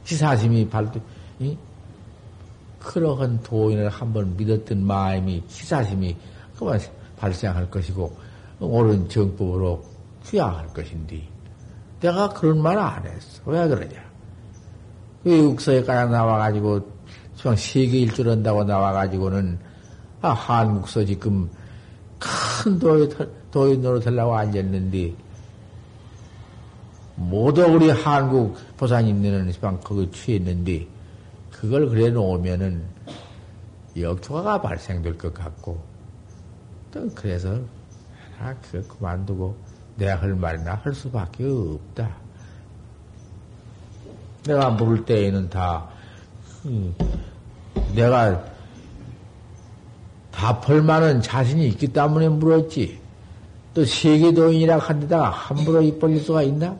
시사심이 0.05 0.69
발도 0.71 0.99
이? 1.41 1.57
그러한 2.81 3.43
도인을 3.43 3.91
한번 3.91 4.35
믿었던 4.39 4.83
마음이 4.83 5.45
시사심이 5.49 6.17
그만 6.59 6.81
발생할 7.19 7.71
것이고 7.71 8.17
옳은 8.61 9.11
정법으로 9.11 9.85
귀양할 10.25 10.69
것인데 10.69 11.23
내가 12.01 12.31
그런 12.31 12.63
말 12.63 12.79
안 12.79 13.05
했어. 13.05 13.43
왜 13.45 13.69
그러냐? 13.69 14.03
외국서에 15.25 15.83
가야 15.83 16.07
나와가지고 16.07 16.81
그냥 17.43 17.57
세계 17.57 17.99
일주를 17.99 18.33
한다고 18.33 18.65
나와가지고는 18.65 19.68
아, 20.21 20.31
한국서 20.31 21.05
지금 21.05 21.49
큰 22.19 22.79
도인, 22.79 23.11
도인으로 23.51 24.01
되려고 24.01 24.35
앉았는데 24.35 25.15
모두 27.15 27.63
우리 27.63 27.91
한국 27.91 28.57
보사님들은 28.77 29.53
시방 29.53 29.81
거기 29.81 30.11
취했는데 30.11 30.87
그걸 31.51 31.89
그래 31.89 32.11
놓으면은 32.11 32.85
역효과가 33.97 34.61
발생될 34.61 35.19
것 35.19 35.35
같고 35.35 35.83
또 36.93 37.09
그래서 37.15 37.59
아 38.41 38.55
그거 38.63 38.97
그만두고 38.97 39.57
내가 39.97 40.23
할 40.23 40.35
말이나 40.35 40.75
할 40.75 40.95
수밖에 40.95 41.45
없다. 41.45 42.17
내가 44.45 44.71
물을 44.71 45.05
때에는 45.05 45.51
다 45.51 45.89
음, 46.67 46.95
내가 47.95 48.45
답할 50.39 50.83
만한 50.83 51.21
자신이 51.21 51.67
있기 51.69 51.89
때문에 51.89 52.29
물었지. 52.29 53.01
또 53.75 53.85
세계도인이라 53.85 54.79
한데다가 54.79 55.31
함부로 55.31 55.83
입 55.83 55.99
벌릴 55.99 56.21
수가 56.21 56.43
있나? 56.45 56.77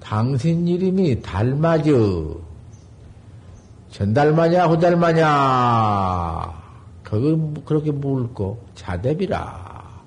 당신 0.00 0.66
이름이 0.66 1.22
달마저 1.22 2.36
전달마냐 3.92 4.66
후달마냐 4.66 5.26
그걸 7.02 7.64
그렇게 7.64 7.90
물고 7.92 8.60
자대비라 8.74 10.02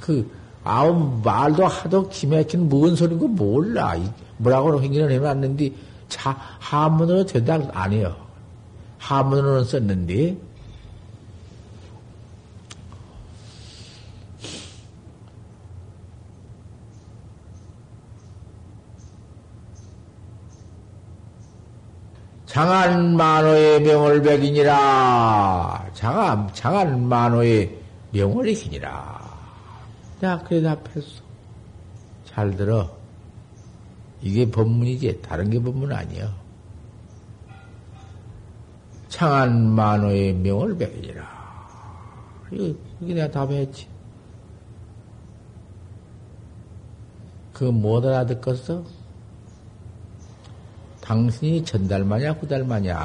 그 0.00 0.30
아무 0.62 1.20
말도 1.24 1.66
하도 1.66 2.08
기맥힌 2.08 2.68
무슨 2.68 2.94
소리고 2.94 3.26
몰라 3.26 3.96
뭐라고 4.36 4.80
행기는 4.80 5.10
해놨는데 5.10 5.72
자 6.08 6.36
한문으로 6.58 7.26
안 7.72 7.92
해요 7.92 8.16
한문으로는 8.98 9.64
썼는데 9.64 10.48
장안 22.58 23.14
만호의 23.16 23.82
명을 23.82 24.20
백이니라. 24.20 25.90
장안, 25.94 26.52
장안 26.54 27.06
만호의 27.06 27.78
명을 28.10 28.48
이기니라. 28.48 29.20
자, 30.20 30.42
그래 30.44 30.62
답했어. 30.62 31.22
잘 32.24 32.56
들어. 32.56 32.97
이게 34.20 34.50
법문이지. 34.50 35.22
다른 35.22 35.50
게 35.50 35.60
법문 35.60 35.92
아니야. 35.92 36.34
장안 39.08 39.70
만호의 39.70 40.34
명을 40.34 40.76
백이니라. 40.76 41.26
이거, 42.52 42.78
이게 43.00 43.14
내가 43.14 43.30
답했지. 43.30 43.88
그거 47.52 47.72
못 47.72 48.04
알아듣겠어? 48.04 48.84
당신이 51.00 51.64
전달마냐 51.64 52.32
후달마냐 52.32 52.98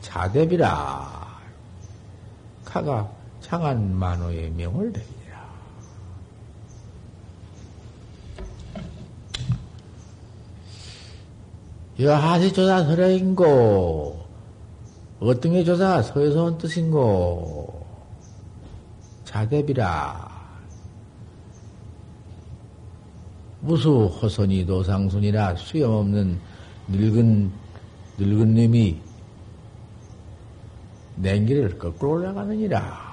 자대비라 0.00 1.38
카가 2.64 3.08
창한 3.40 3.94
만호의 3.94 4.50
명을 4.50 4.92
내리라 4.92 5.19
여하시 12.00 12.52
조사 12.54 12.82
설행인고 12.84 14.18
어떤 15.20 15.52
게 15.52 15.62
조사 15.62 16.00
서에서 16.00 16.44
온 16.44 16.58
뜻인고 16.58 17.86
자대비라 19.24 20.30
무수 23.60 24.06
호선이 24.06 24.64
도상순이라 24.64 25.56
수염없는 25.56 26.40
늙은 26.88 27.52
늙은 28.18 28.54
놈이 28.54 29.00
냉기를 31.16 31.78
거꾸로 31.78 32.12
올라가느니라. 32.12 33.10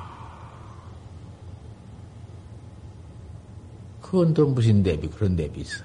그건 4.01 4.33
또 4.33 4.47
무슨 4.47 4.81
대비 4.81 5.09
그런 5.09 5.35
대비 5.35 5.61
있어. 5.61 5.83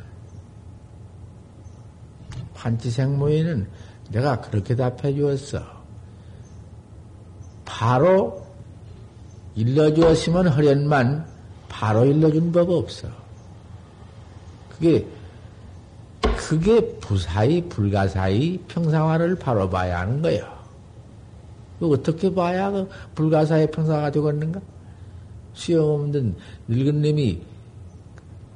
판치생모에는 2.62 3.66
내가 4.10 4.40
그렇게 4.40 4.76
답해 4.76 5.14
주었어. 5.14 5.60
바로 7.64 8.46
일러주었으면 9.56 10.48
허련만 10.48 11.26
바로 11.68 12.04
일러준 12.04 12.52
법 12.52 12.70
없어. 12.70 13.08
그게, 14.70 15.06
그게 16.36 16.98
부사의, 16.98 17.68
불가사의 17.68 18.60
평상화를 18.68 19.36
바로 19.36 19.68
봐야 19.68 20.00
하는 20.00 20.22
거예요. 20.22 20.62
어떻게 21.80 22.32
봐야 22.32 22.70
그 22.70 22.88
불가사의 23.16 23.70
평상화가 23.72 24.12
되겠는가? 24.12 24.60
수염 25.54 25.84
없는 25.84 26.36
늙은 26.68 27.02
놈이 27.02 27.42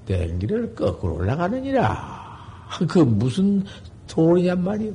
땡기를 0.06 0.74
거꾸로 0.76 1.16
올라가느니라. 1.16 2.26
그 2.88 3.00
무슨 3.00 3.64
소리냔 4.06 4.62
말이요. 4.62 4.92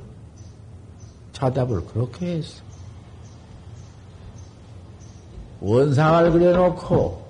자답을 1.33 1.85
그렇게 1.85 2.37
했어. 2.37 2.61
원상을 5.59 6.31
그려놓고 6.31 7.21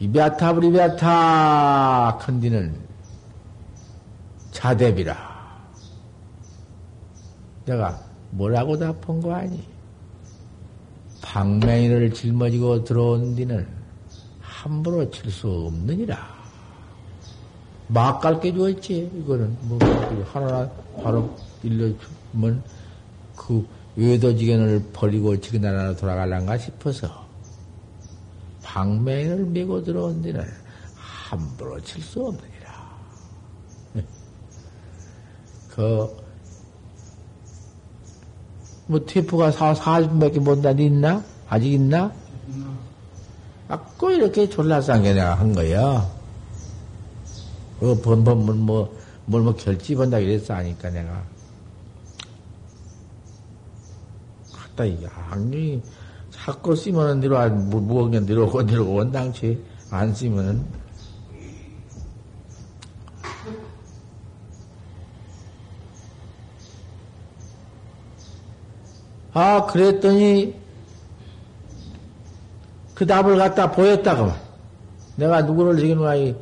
이베아타 0.00 0.54
브리베아타 0.54 2.18
컨디는 2.22 2.74
자대비라. 4.50 5.60
내가 7.66 8.00
뭐라고 8.30 8.78
답한 8.78 9.20
거 9.20 9.34
아니? 9.34 9.62
방맹이를 11.22 12.14
짊어지고 12.14 12.84
들어온 12.84 13.36
뒤는 13.36 13.68
함부로 14.40 15.10
칠 15.10 15.30
수 15.30 15.48
없느니라. 15.66 16.39
막 17.92 18.20
갈게 18.20 18.52
주었지. 18.52 19.10
이거는 19.14 19.56
뭐 19.62 19.78
하나 20.32 20.70
바로 21.02 21.36
일러주면 21.62 22.62
그 23.36 23.66
외도지견을 23.96 24.90
버리고 24.92 25.38
지금 25.40 25.62
나라로 25.62 25.96
돌아갈란가 25.96 26.56
싶어서 26.58 27.26
방맹을 28.62 29.46
메고 29.46 29.82
들어온 29.82 30.22
데는 30.22 30.46
함부로 30.94 31.80
칠 31.80 32.02
수 32.02 32.24
없느니라. 32.26 32.90
그, 35.70 36.16
뭐, 38.86 39.04
테프가 39.04 39.50
40몇개 39.50 40.38
못다 40.40 40.70
있나? 40.70 41.22
아직 41.48 41.72
있나? 41.72 42.12
아, 43.68 43.78
꼭 43.98 44.10
이렇게 44.10 44.48
졸라싸게 44.48 45.14
내가 45.14 45.34
한 45.34 45.52
거야. 45.52 46.19
그, 47.80 47.98
번번, 48.02 48.58
뭐, 48.60 48.94
뭘 49.24 49.42
뭐 49.42 49.54
결집한다 49.54 50.18
이랬어 50.18 50.54
하니까 50.54 50.90
내가. 50.90 51.22
갖다, 54.52 54.84
양이 54.86 55.82
자꾸 56.30 56.76
쓰면은 56.76 57.20
뒤로, 57.20 57.48
무거운 57.48 58.26
뒤로 58.26 58.46
오고, 58.46 58.66
뒤로 58.66 58.92
원당치 58.92 59.64
안 59.90 60.14
쓰면은. 60.14 60.64
아, 69.32 69.64
그랬더니, 69.66 70.54
그 72.94 73.06
답을 73.06 73.38
갖다 73.38 73.70
보였다고. 73.70 74.32
내가 75.16 75.42
누구를 75.42 75.78
지금 75.78 76.00
이 76.16 76.34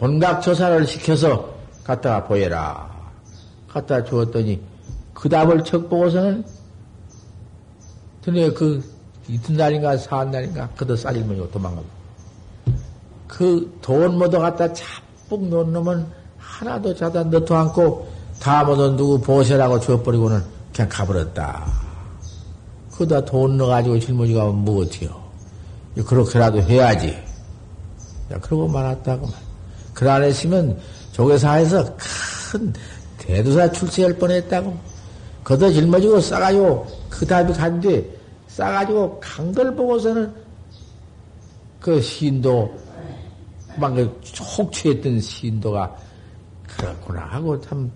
본각 0.00 0.40
조사를 0.40 0.86
시켜서 0.86 1.54
갖다가 1.84 2.24
보여라. 2.24 2.90
갖다 3.68 4.02
주었더니 4.02 4.60
그 5.12 5.28
답을 5.28 5.62
척 5.62 5.88
보고서는 5.90 6.42
드디어 8.22 8.52
그 8.54 8.82
이튿날인가 9.28 9.98
사한날인가 9.98 10.70
그도 10.76 10.96
싸질머니 10.96 11.50
도망가고 11.52 11.84
그 13.28 13.70
돈 13.82 14.18
모두 14.18 14.38
갖다 14.38 14.72
차뿍 14.72 15.48
놓은 15.48 15.72
놈은 15.72 16.06
하나도 16.38 16.94
자다 16.94 17.24
넣도 17.24 17.54
않고 17.54 18.08
다 18.40 18.64
모두 18.64 18.96
누구 18.96 19.20
보세라고 19.20 19.78
주어버리고는 19.80 20.42
그냥 20.74 20.88
가버렸다. 20.88 21.66
그다 22.96 23.24
돈 23.24 23.58
넣어가지고 23.58 23.98
짊어지고 24.00 24.38
가면 24.38 24.54
뭐 24.64 24.82
어때요? 24.82 25.20
그렇게라도 26.06 26.62
해야지. 26.62 27.16
야, 28.32 28.38
그러고 28.40 28.66
말았다고. 28.68 29.49
그 30.00 30.26
있으면 30.28 30.78
조계사에서 31.12 31.84
큰 31.96 32.72
대두사 33.18 33.70
출세할 33.70 34.14
뻔했다고. 34.14 34.74
거둬 35.44 35.70
짊어지고 35.70 36.20
싸가지고 36.20 36.86
그 37.10 37.26
답이 37.26 37.52
간뒤 37.52 38.10
싸가지고 38.48 39.20
간 39.20 39.52
걸 39.52 39.74
보고서는 39.76 40.32
그 41.80 42.00
신도 42.00 42.74
막그 43.76 44.20
혹취했던 44.56 45.20
신도가 45.20 45.94
그렇구나 46.66 47.22
하고 47.26 47.60
참 47.60 47.90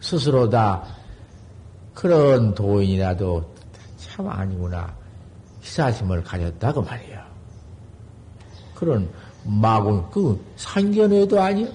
스스로 0.00 0.48
다 0.48 0.84
그런 1.94 2.54
도인이라도 2.54 3.54
참 3.98 4.28
아니구나 4.28 4.94
희사심을 5.62 6.22
가졌다고 6.22 6.82
말이야. 6.82 7.26
그런 8.74 9.08
마군 9.48 10.08
그 10.10 10.38
상견회도 10.56 11.40
아니야. 11.40 11.68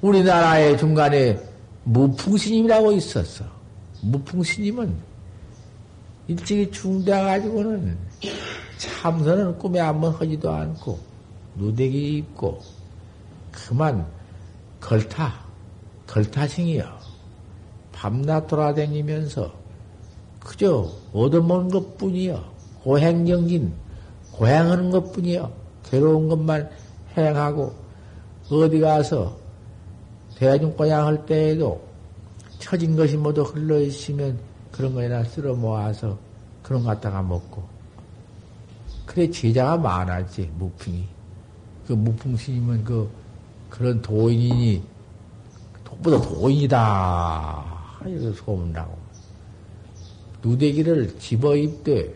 우리나라의 0.00 0.78
중간에 0.78 1.38
무풍스님이라고 1.84 2.92
있었어. 2.92 3.44
무풍스님은 4.00 4.96
일찍이 6.28 6.70
중대가지고는 6.70 7.98
참선은 8.78 9.58
꿈에 9.58 9.78
한번 9.78 10.14
하지도 10.14 10.50
않고 10.50 10.98
누대기 11.56 12.16
입고 12.16 12.60
그만 13.50 14.06
걸타 14.80 15.34
걸타싱이여 16.06 16.84
밤낮 17.92 18.46
돌아다니면서 18.46 19.52
그저 20.40 20.90
얻어먹는 21.12 21.68
것 21.68 21.98
뿐이여 21.98 22.42
고행정진 22.82 23.72
고행하는 24.32 24.90
것 24.90 25.12
뿐이여 25.12 25.52
괴로운 25.84 26.28
것만 26.28 26.70
행하고 27.16 27.74
어디 28.50 28.80
가서 28.80 29.36
대중 30.36 30.74
고향 30.76 31.06
할 31.06 31.24
때에도 31.24 31.80
처진 32.58 32.96
것이 32.96 33.16
모두 33.16 33.42
흘러있으면 33.42 34.38
그런 34.70 34.94
거에나 34.94 35.24
쓸어 35.24 35.54
모아서 35.54 36.18
그런 36.62 36.82
거 36.82 36.88
갖다가 36.88 37.22
먹고. 37.22 37.62
그래, 39.04 39.30
제자가 39.30 39.76
많았지, 39.76 40.50
무풍이. 40.58 41.04
그 41.86 41.92
무풍 41.92 42.36
스님은 42.36 42.84
그, 42.84 43.10
그런 43.68 44.00
도인이니, 44.00 44.82
독보다 45.84 46.20
도인이다. 46.22 47.64
이렇게 48.06 48.32
소문나고. 48.32 48.96
누대기를 50.42 51.18
집어 51.18 51.56
입되, 51.56 52.14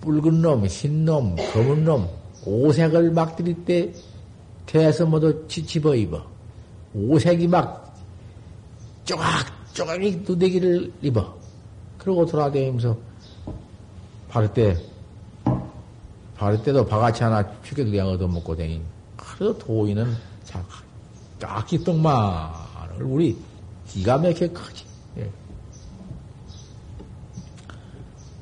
붉은 0.00 0.40
놈, 0.40 0.66
흰 0.66 1.04
놈, 1.04 1.36
검은 1.52 1.84
놈, 1.84 2.08
오색을 2.44 3.10
막 3.12 3.36
들일 3.36 3.64
때, 3.64 3.92
대해서 4.66 5.04
모두 5.04 5.46
집어 5.46 5.94
입어. 5.94 6.24
오색이 6.94 7.46
막 7.48 7.94
쪼각 9.04 9.26
쪼각이 9.74 10.24
누대기를 10.26 10.92
입어. 11.02 11.34
그러고 11.98 12.24
돌아다니면서 12.24 12.96
바를 14.28 14.52
때, 14.52 14.76
바를 16.36 16.62
때도 16.62 16.86
바가지 16.86 17.22
하나 17.22 17.44
죽여도 17.62 17.90
그냥 17.90 18.08
얻어먹고 18.08 18.56
다니. 18.56 18.80
그래도 19.16 19.58
도인은 19.58 20.16
자, 20.44 20.64
짝기 21.38 21.84
떡만을 21.84 23.02
우리 23.02 23.36
기가 23.86 24.16
막히게 24.18 24.48
크지. 24.48 24.84
예. 25.18 25.30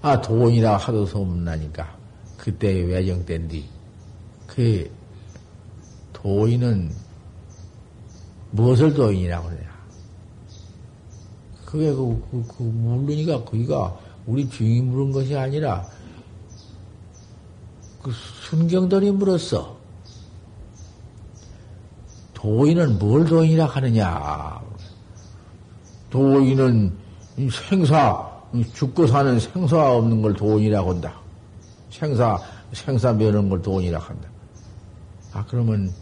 아, 0.00 0.20
도인이라 0.20 0.76
하도 0.76 1.04
소문나니까. 1.06 1.96
그때 2.37 2.68
외정 2.82 3.24
때인데, 3.24 3.64
그, 4.46 4.90
도인은 6.12 6.94
무엇을 8.50 8.94
도인이라고 8.94 9.48
그래요? 9.48 9.68
그게 11.64 11.92
그, 11.92 12.26
그, 12.30 12.44
그 12.56 12.62
물론이가 12.62 13.44
거기가 13.44 13.98
우리 14.26 14.48
주인이 14.48 14.82
물은 14.82 15.12
것이 15.12 15.37
아니라 15.37 15.87
그 18.02 18.11
순경들이 18.48 19.11
물었어. 19.11 19.76
도인은 22.34 22.98
뭘 22.98 23.24
도인이라 23.24 23.66
하느냐? 23.66 24.62
도인은 26.08 26.96
생사, 27.68 28.27
죽고 28.74 29.06
사는 29.06 29.38
생사 29.38 29.92
없는 29.92 30.22
걸 30.22 30.34
도인이라고 30.34 30.90
한다. 30.90 31.14
생사, 31.90 32.38
생사 32.72 33.12
면하는 33.12 33.48
걸 33.48 33.61
도인이라고 33.62 34.04
한다. 34.04 34.28
아, 35.32 35.44
그러면 35.48 35.92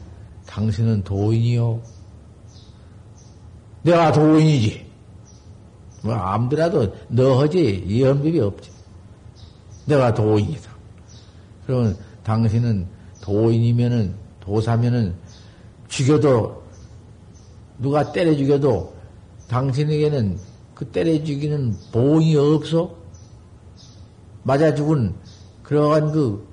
당신은 0.46 1.04
도인이요? 1.04 1.80
내가 3.82 4.12
도인이지. 4.12 4.86
뭐, 6.02 6.14
아무더라도 6.14 6.94
너하지, 7.08 7.84
이연법이 7.86 8.38
없지. 8.40 8.70
내가 9.86 10.14
도인이다. 10.14 10.70
그러면 11.66 11.96
당신은 12.22 12.86
도인이면은, 13.20 14.14
도사면은, 14.40 15.14
죽여도, 15.88 16.62
누가 17.78 18.12
때려 18.12 18.34
죽여도, 18.36 18.94
당신에게는 19.48 20.38
그 20.76 20.84
때려 20.84 21.12
죽이는 21.24 21.74
보응이 21.90 22.36
없어? 22.36 22.94
맞아 24.42 24.74
죽은 24.74 25.14
그러한 25.62 26.12
그 26.12 26.46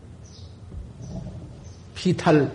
피탈 1.94 2.50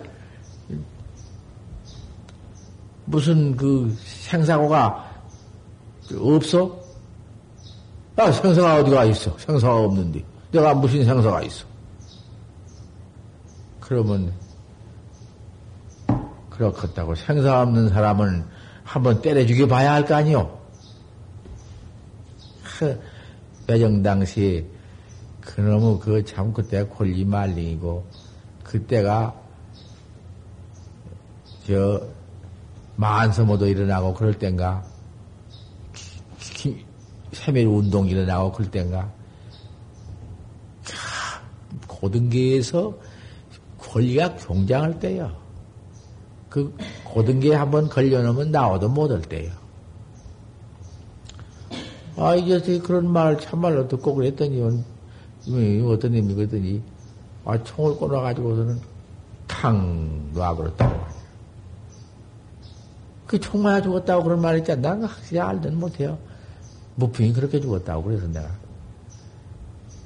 무슨 3.05 3.55
그 3.55 3.95
생사고가 4.03 5.11
없어? 6.19 6.79
아, 8.17 8.31
생사가 8.31 8.77
어디가 8.81 9.05
있어? 9.05 9.37
생사가 9.37 9.77
없는데. 9.77 10.23
내가 10.51 10.73
무슨 10.73 11.05
생사가 11.05 11.41
있어? 11.43 11.65
그러면, 13.79 14.33
그렇겠다고. 16.49 17.15
생사 17.15 17.61
없는 17.61 17.89
사람은 17.89 18.43
한번 18.83 19.21
때려 19.21 19.45
죽여 19.45 19.65
봐야 19.67 19.93
할 19.93 20.05
거 20.05 20.15
아니요? 20.15 20.58
배정 23.67 24.01
당시 24.01 24.65
그놈의 25.41 25.99
그 25.99 26.23
참 26.25 26.53
그때 26.53 26.87
권리 26.87 27.25
말링이고, 27.25 28.05
그때가, 28.63 29.35
저, 31.65 32.01
만서모도 32.95 33.67
일어나고 33.67 34.13
그럴 34.13 34.37
땐가, 34.37 34.83
세밀 37.31 37.67
운동 37.67 38.07
일어나고 38.07 38.51
그럴 38.51 38.71
땐가, 38.71 39.11
고등계에서 41.87 42.95
권리가 43.77 44.35
경장할 44.35 44.99
때요. 44.99 45.35
그 46.49 46.75
고등계에 47.03 47.55
한번 47.55 47.89
걸려놓으면 47.89 48.51
나와도 48.51 48.89
못올 48.89 49.21
때요. 49.21 49.58
아, 52.19 52.35
이제 52.35 52.79
그런 52.79 53.09
말 53.11 53.39
참말로 53.39 53.87
듣고 53.87 54.13
그랬더니, 54.15 54.61
어떤 54.61 56.11
놈이 56.11 56.33
그랬더니, 56.35 56.81
아, 57.45 57.63
총을 57.63 57.97
꺼놔가지고서는 57.97 58.81
탕 59.47 60.31
놔버렸다고. 60.33 61.19
그 63.25 63.39
총 63.39 63.61
맞아 63.61 63.81
죽었다고 63.83 64.23
그런 64.23 64.41
말 64.41 64.57
있잖아. 64.57 64.81
난 64.81 65.03
확실히 65.03 65.39
알든 65.39 65.79
못해요. 65.79 66.17
무풍이 66.95 67.31
그렇게 67.31 67.61
죽었다고 67.61 68.03
그래서 68.03 68.27
내가 68.27 68.49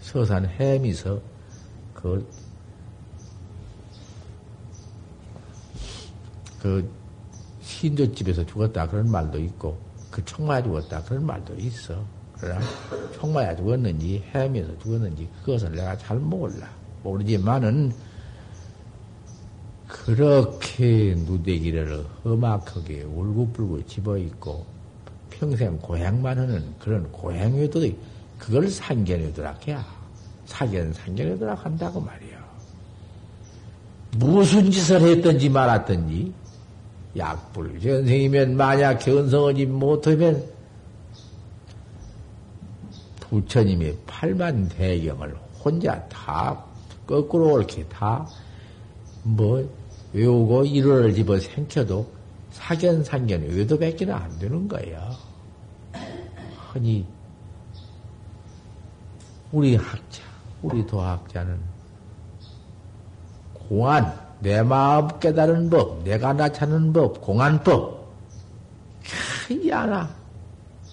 서산 0.02 0.46
해미서 0.46 1.22
그, 1.94 2.28
그 6.62 6.90
신조집에서 7.62 8.46
죽었다 8.46 8.88
그런 8.90 9.10
말도 9.10 9.40
있고 9.40 9.78
그 10.14 10.24
총마야 10.26 10.62
죽었다 10.62 11.02
그런 11.02 11.26
말도 11.26 11.56
있어. 11.56 12.06
그러나 12.40 12.62
총마야 13.16 13.56
죽었는지 13.56 14.24
해미에서 14.32 14.78
죽었는지 14.78 15.28
그것을 15.44 15.72
내가 15.72 15.98
잘 15.98 16.18
몰라. 16.18 16.70
모르지만은 17.02 17.92
그렇게 19.88 21.16
누대기를 21.18 22.06
험악하게 22.24 23.04
울고불고 23.04 23.88
집어있고 23.88 24.64
평생 25.32 25.80
고향만 25.80 26.38
하는 26.38 26.76
그런 26.78 27.12
고향유들이 27.12 27.98
그걸 28.38 28.70
상견유들학이야. 28.70 29.84
사견 30.46 30.94
상견유들학 30.94 31.66
한다고 31.66 32.00
말이야. 32.00 32.44
무슨 34.18 34.70
짓을 34.70 35.02
했든지 35.02 35.50
말았든지 35.50 36.43
약불 37.16 37.80
전생이면 37.80 38.58
만약 38.58 39.00
견성하지 39.00 39.66
못하면 39.68 40.44
부처님의 43.20 43.98
팔만 44.08 44.70
대경을 44.70 45.36
혼자 45.64 46.08
다 46.08 46.64
거꾸로 47.06 47.54
옳게 47.54 47.86
다 47.88 48.28
뭐 49.24 49.68
외우고 50.12 50.66
일월을 50.66 51.14
집어 51.14 51.40
생켜도 51.40 52.06
사견상견 52.52 53.42
외도밖에는 53.50 54.14
안 54.14 54.38
되는 54.38 54.68
거야. 54.68 55.12
흔히 56.72 57.06
우리 59.52 59.76
학자, 59.76 60.22
우리 60.62 60.86
도학자는 60.86 61.60
공안, 63.54 64.23
내 64.44 64.62
마음 64.62 65.08
깨달은 65.22 65.70
법, 65.70 66.04
내가 66.04 66.34
나타내는 66.34 66.92
법, 66.92 67.22
공안법, 67.22 68.14
크이 69.48 69.70
하나, 69.70 70.14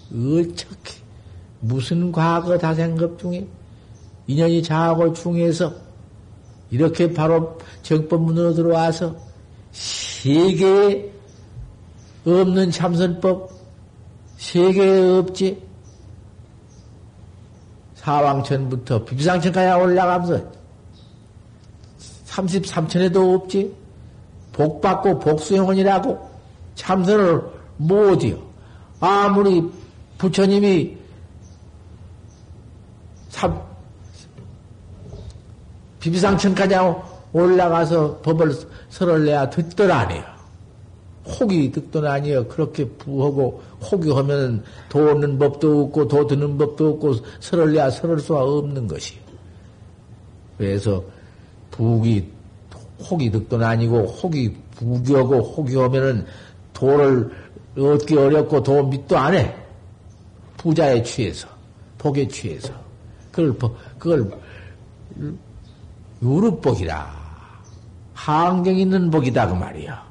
어떻게, 0.09 1.01
무슨 1.59 2.13
과거 2.13 2.57
다생급 2.57 3.19
중에, 3.19 3.45
인연이 4.25 4.63
자하고 4.63 5.11
중에서, 5.11 5.73
이렇게 6.69 7.11
바로 7.11 7.57
정법문으로 7.81 8.53
들어와서, 8.53 9.17
세계에 9.73 11.11
없는 12.25 12.71
참선법, 12.71 13.51
세계에 14.37 15.09
없지, 15.17 15.61
사왕천부터 17.95 19.03
비비상천까지 19.03 19.83
올라가면서 19.83 20.60
33천에도 22.31 23.35
없지. 23.35 23.75
복 24.53 24.81
받고 24.81 25.19
복수영원이라고 25.19 26.29
참선을 26.75 27.41
못이요. 27.77 28.37
아무리 28.99 29.63
부처님이 30.17 30.97
참 33.29 33.61
비비상천까지 35.99 36.75
올라가서 37.33 38.17
법을 38.17 38.53
설을 38.89 39.25
내야 39.25 39.49
듣들 39.49 39.91
아니에요. 39.91 40.23
혹이 41.25 41.71
듣던 41.71 42.05
아니에요. 42.05 42.47
그렇게 42.47 42.85
부하고 42.85 43.61
혹이 43.79 44.11
하면 44.11 44.63
도는 44.89 45.37
법도 45.37 45.83
없고 45.83 46.07
도 46.07 46.27
드는 46.27 46.57
법도 46.57 46.89
없고 46.89 47.15
설을 47.39 47.73
내야 47.73 47.89
설을 47.89 48.19
수가 48.19 48.43
없는 48.43 48.87
것이요. 48.87 49.21
그래서 50.57 51.03
북이 51.81 52.31
혹이 53.09 53.31
득돈 53.31 53.63
아니고 53.63 54.03
혹이 54.05 54.53
부기하고 54.75 55.39
혹이 55.39 55.75
오면은 55.75 56.27
도를 56.73 57.31
얻기 57.75 58.15
어렵고 58.15 58.61
도 58.61 58.85
밑도 58.85 59.17
안 59.17 59.33
해. 59.33 59.55
부자에 60.57 61.01
취해서 61.01 61.47
복에 61.97 62.27
취해서 62.27 62.71
그걸 63.31 63.57
그걸 63.97 64.31
유럽복이라 66.21 67.19
항경 68.13 68.77
있는 68.77 69.09
복이다 69.09 69.47
그 69.47 69.53
말이야. 69.55 70.05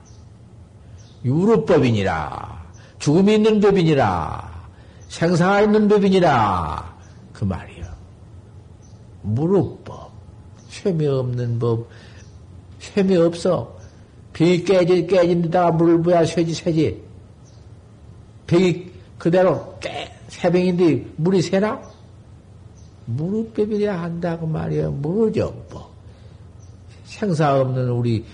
유럽법이니라 1.24 2.64
죽음이 2.98 3.34
있는 3.34 3.60
법이니라 3.60 4.50
생사가 5.08 5.60
있는 5.60 5.86
법이니라 5.86 6.96
그 7.32 7.44
말이야. 7.44 7.94
무릎법. 9.22 10.09
쇠미 10.82 11.06
없는 11.06 11.58
법, 11.58 11.88
쇠미 12.78 13.16
없어. 13.16 13.78
벽이 14.32 14.64
깨지, 14.64 15.06
깨진 15.06 15.42
데다가 15.42 15.72
물을 15.72 16.00
부어야 16.00 16.24
쇠지, 16.24 16.54
쇠지. 16.54 17.02
벽이 18.46 18.90
그대로 19.18 19.78
깨, 19.78 20.10
새벽인데 20.28 21.06
물이 21.16 21.42
새나? 21.42 21.82
무릎법이야 23.06 24.00
한다고 24.02 24.46
말이야. 24.46 24.88
무정법. 24.90 25.90
생사 27.04 27.60
없는 27.60 27.90
우리, 27.90 28.24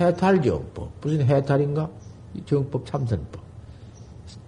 해탈정법. 0.00 0.90
무슨 1.00 1.26
해탈인가? 1.26 1.88
정법 2.46 2.86
참선법. 2.86 3.42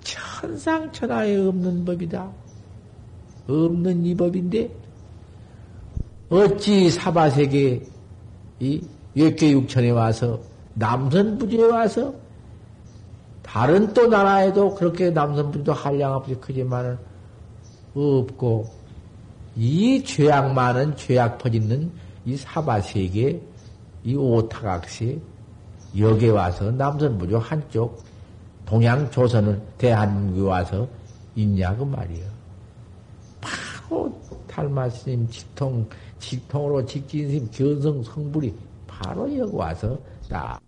천상천하에 0.02 1.36
없는 1.36 1.84
법이다. 1.84 2.32
없는 3.46 4.06
이 4.06 4.14
법인데, 4.14 4.83
어찌 6.34 6.90
사바세계 6.90 7.86
이 8.58 8.82
역계육천에 9.16 9.90
와서 9.90 10.40
남선부지에 10.74 11.62
와서 11.66 12.12
다른 13.40 13.94
또 13.94 14.08
나라에도 14.08 14.74
그렇게 14.74 15.10
남선부지도 15.10 15.72
한량 15.72 16.14
없이 16.14 16.34
크지만은 16.34 16.98
없고 17.94 18.68
이 19.54 20.02
죄악 20.02 20.52
많은 20.52 20.96
죄악 20.96 21.38
퍼지는 21.38 21.92
이 22.24 22.36
사바세계 22.36 23.40
이 24.02 24.16
오타각시 24.16 25.20
여기에 25.96 26.30
와서 26.30 26.72
남선부조 26.72 27.38
한쪽 27.38 28.02
동양 28.66 29.08
조선은 29.08 29.62
대한민국에 29.78 30.40
와서 30.48 30.88
있냐 31.36 31.76
그 31.76 31.84
말이요. 31.84 32.24
바로 33.40 34.20
탈마스님 34.48 35.28
직통 35.28 35.86
직통으로 36.18 36.84
직진심 36.86 37.50
견성 37.50 38.02
성불이 38.02 38.54
바로 38.86 39.36
여기 39.36 39.54
와서 39.54 39.98
딱 40.28 40.60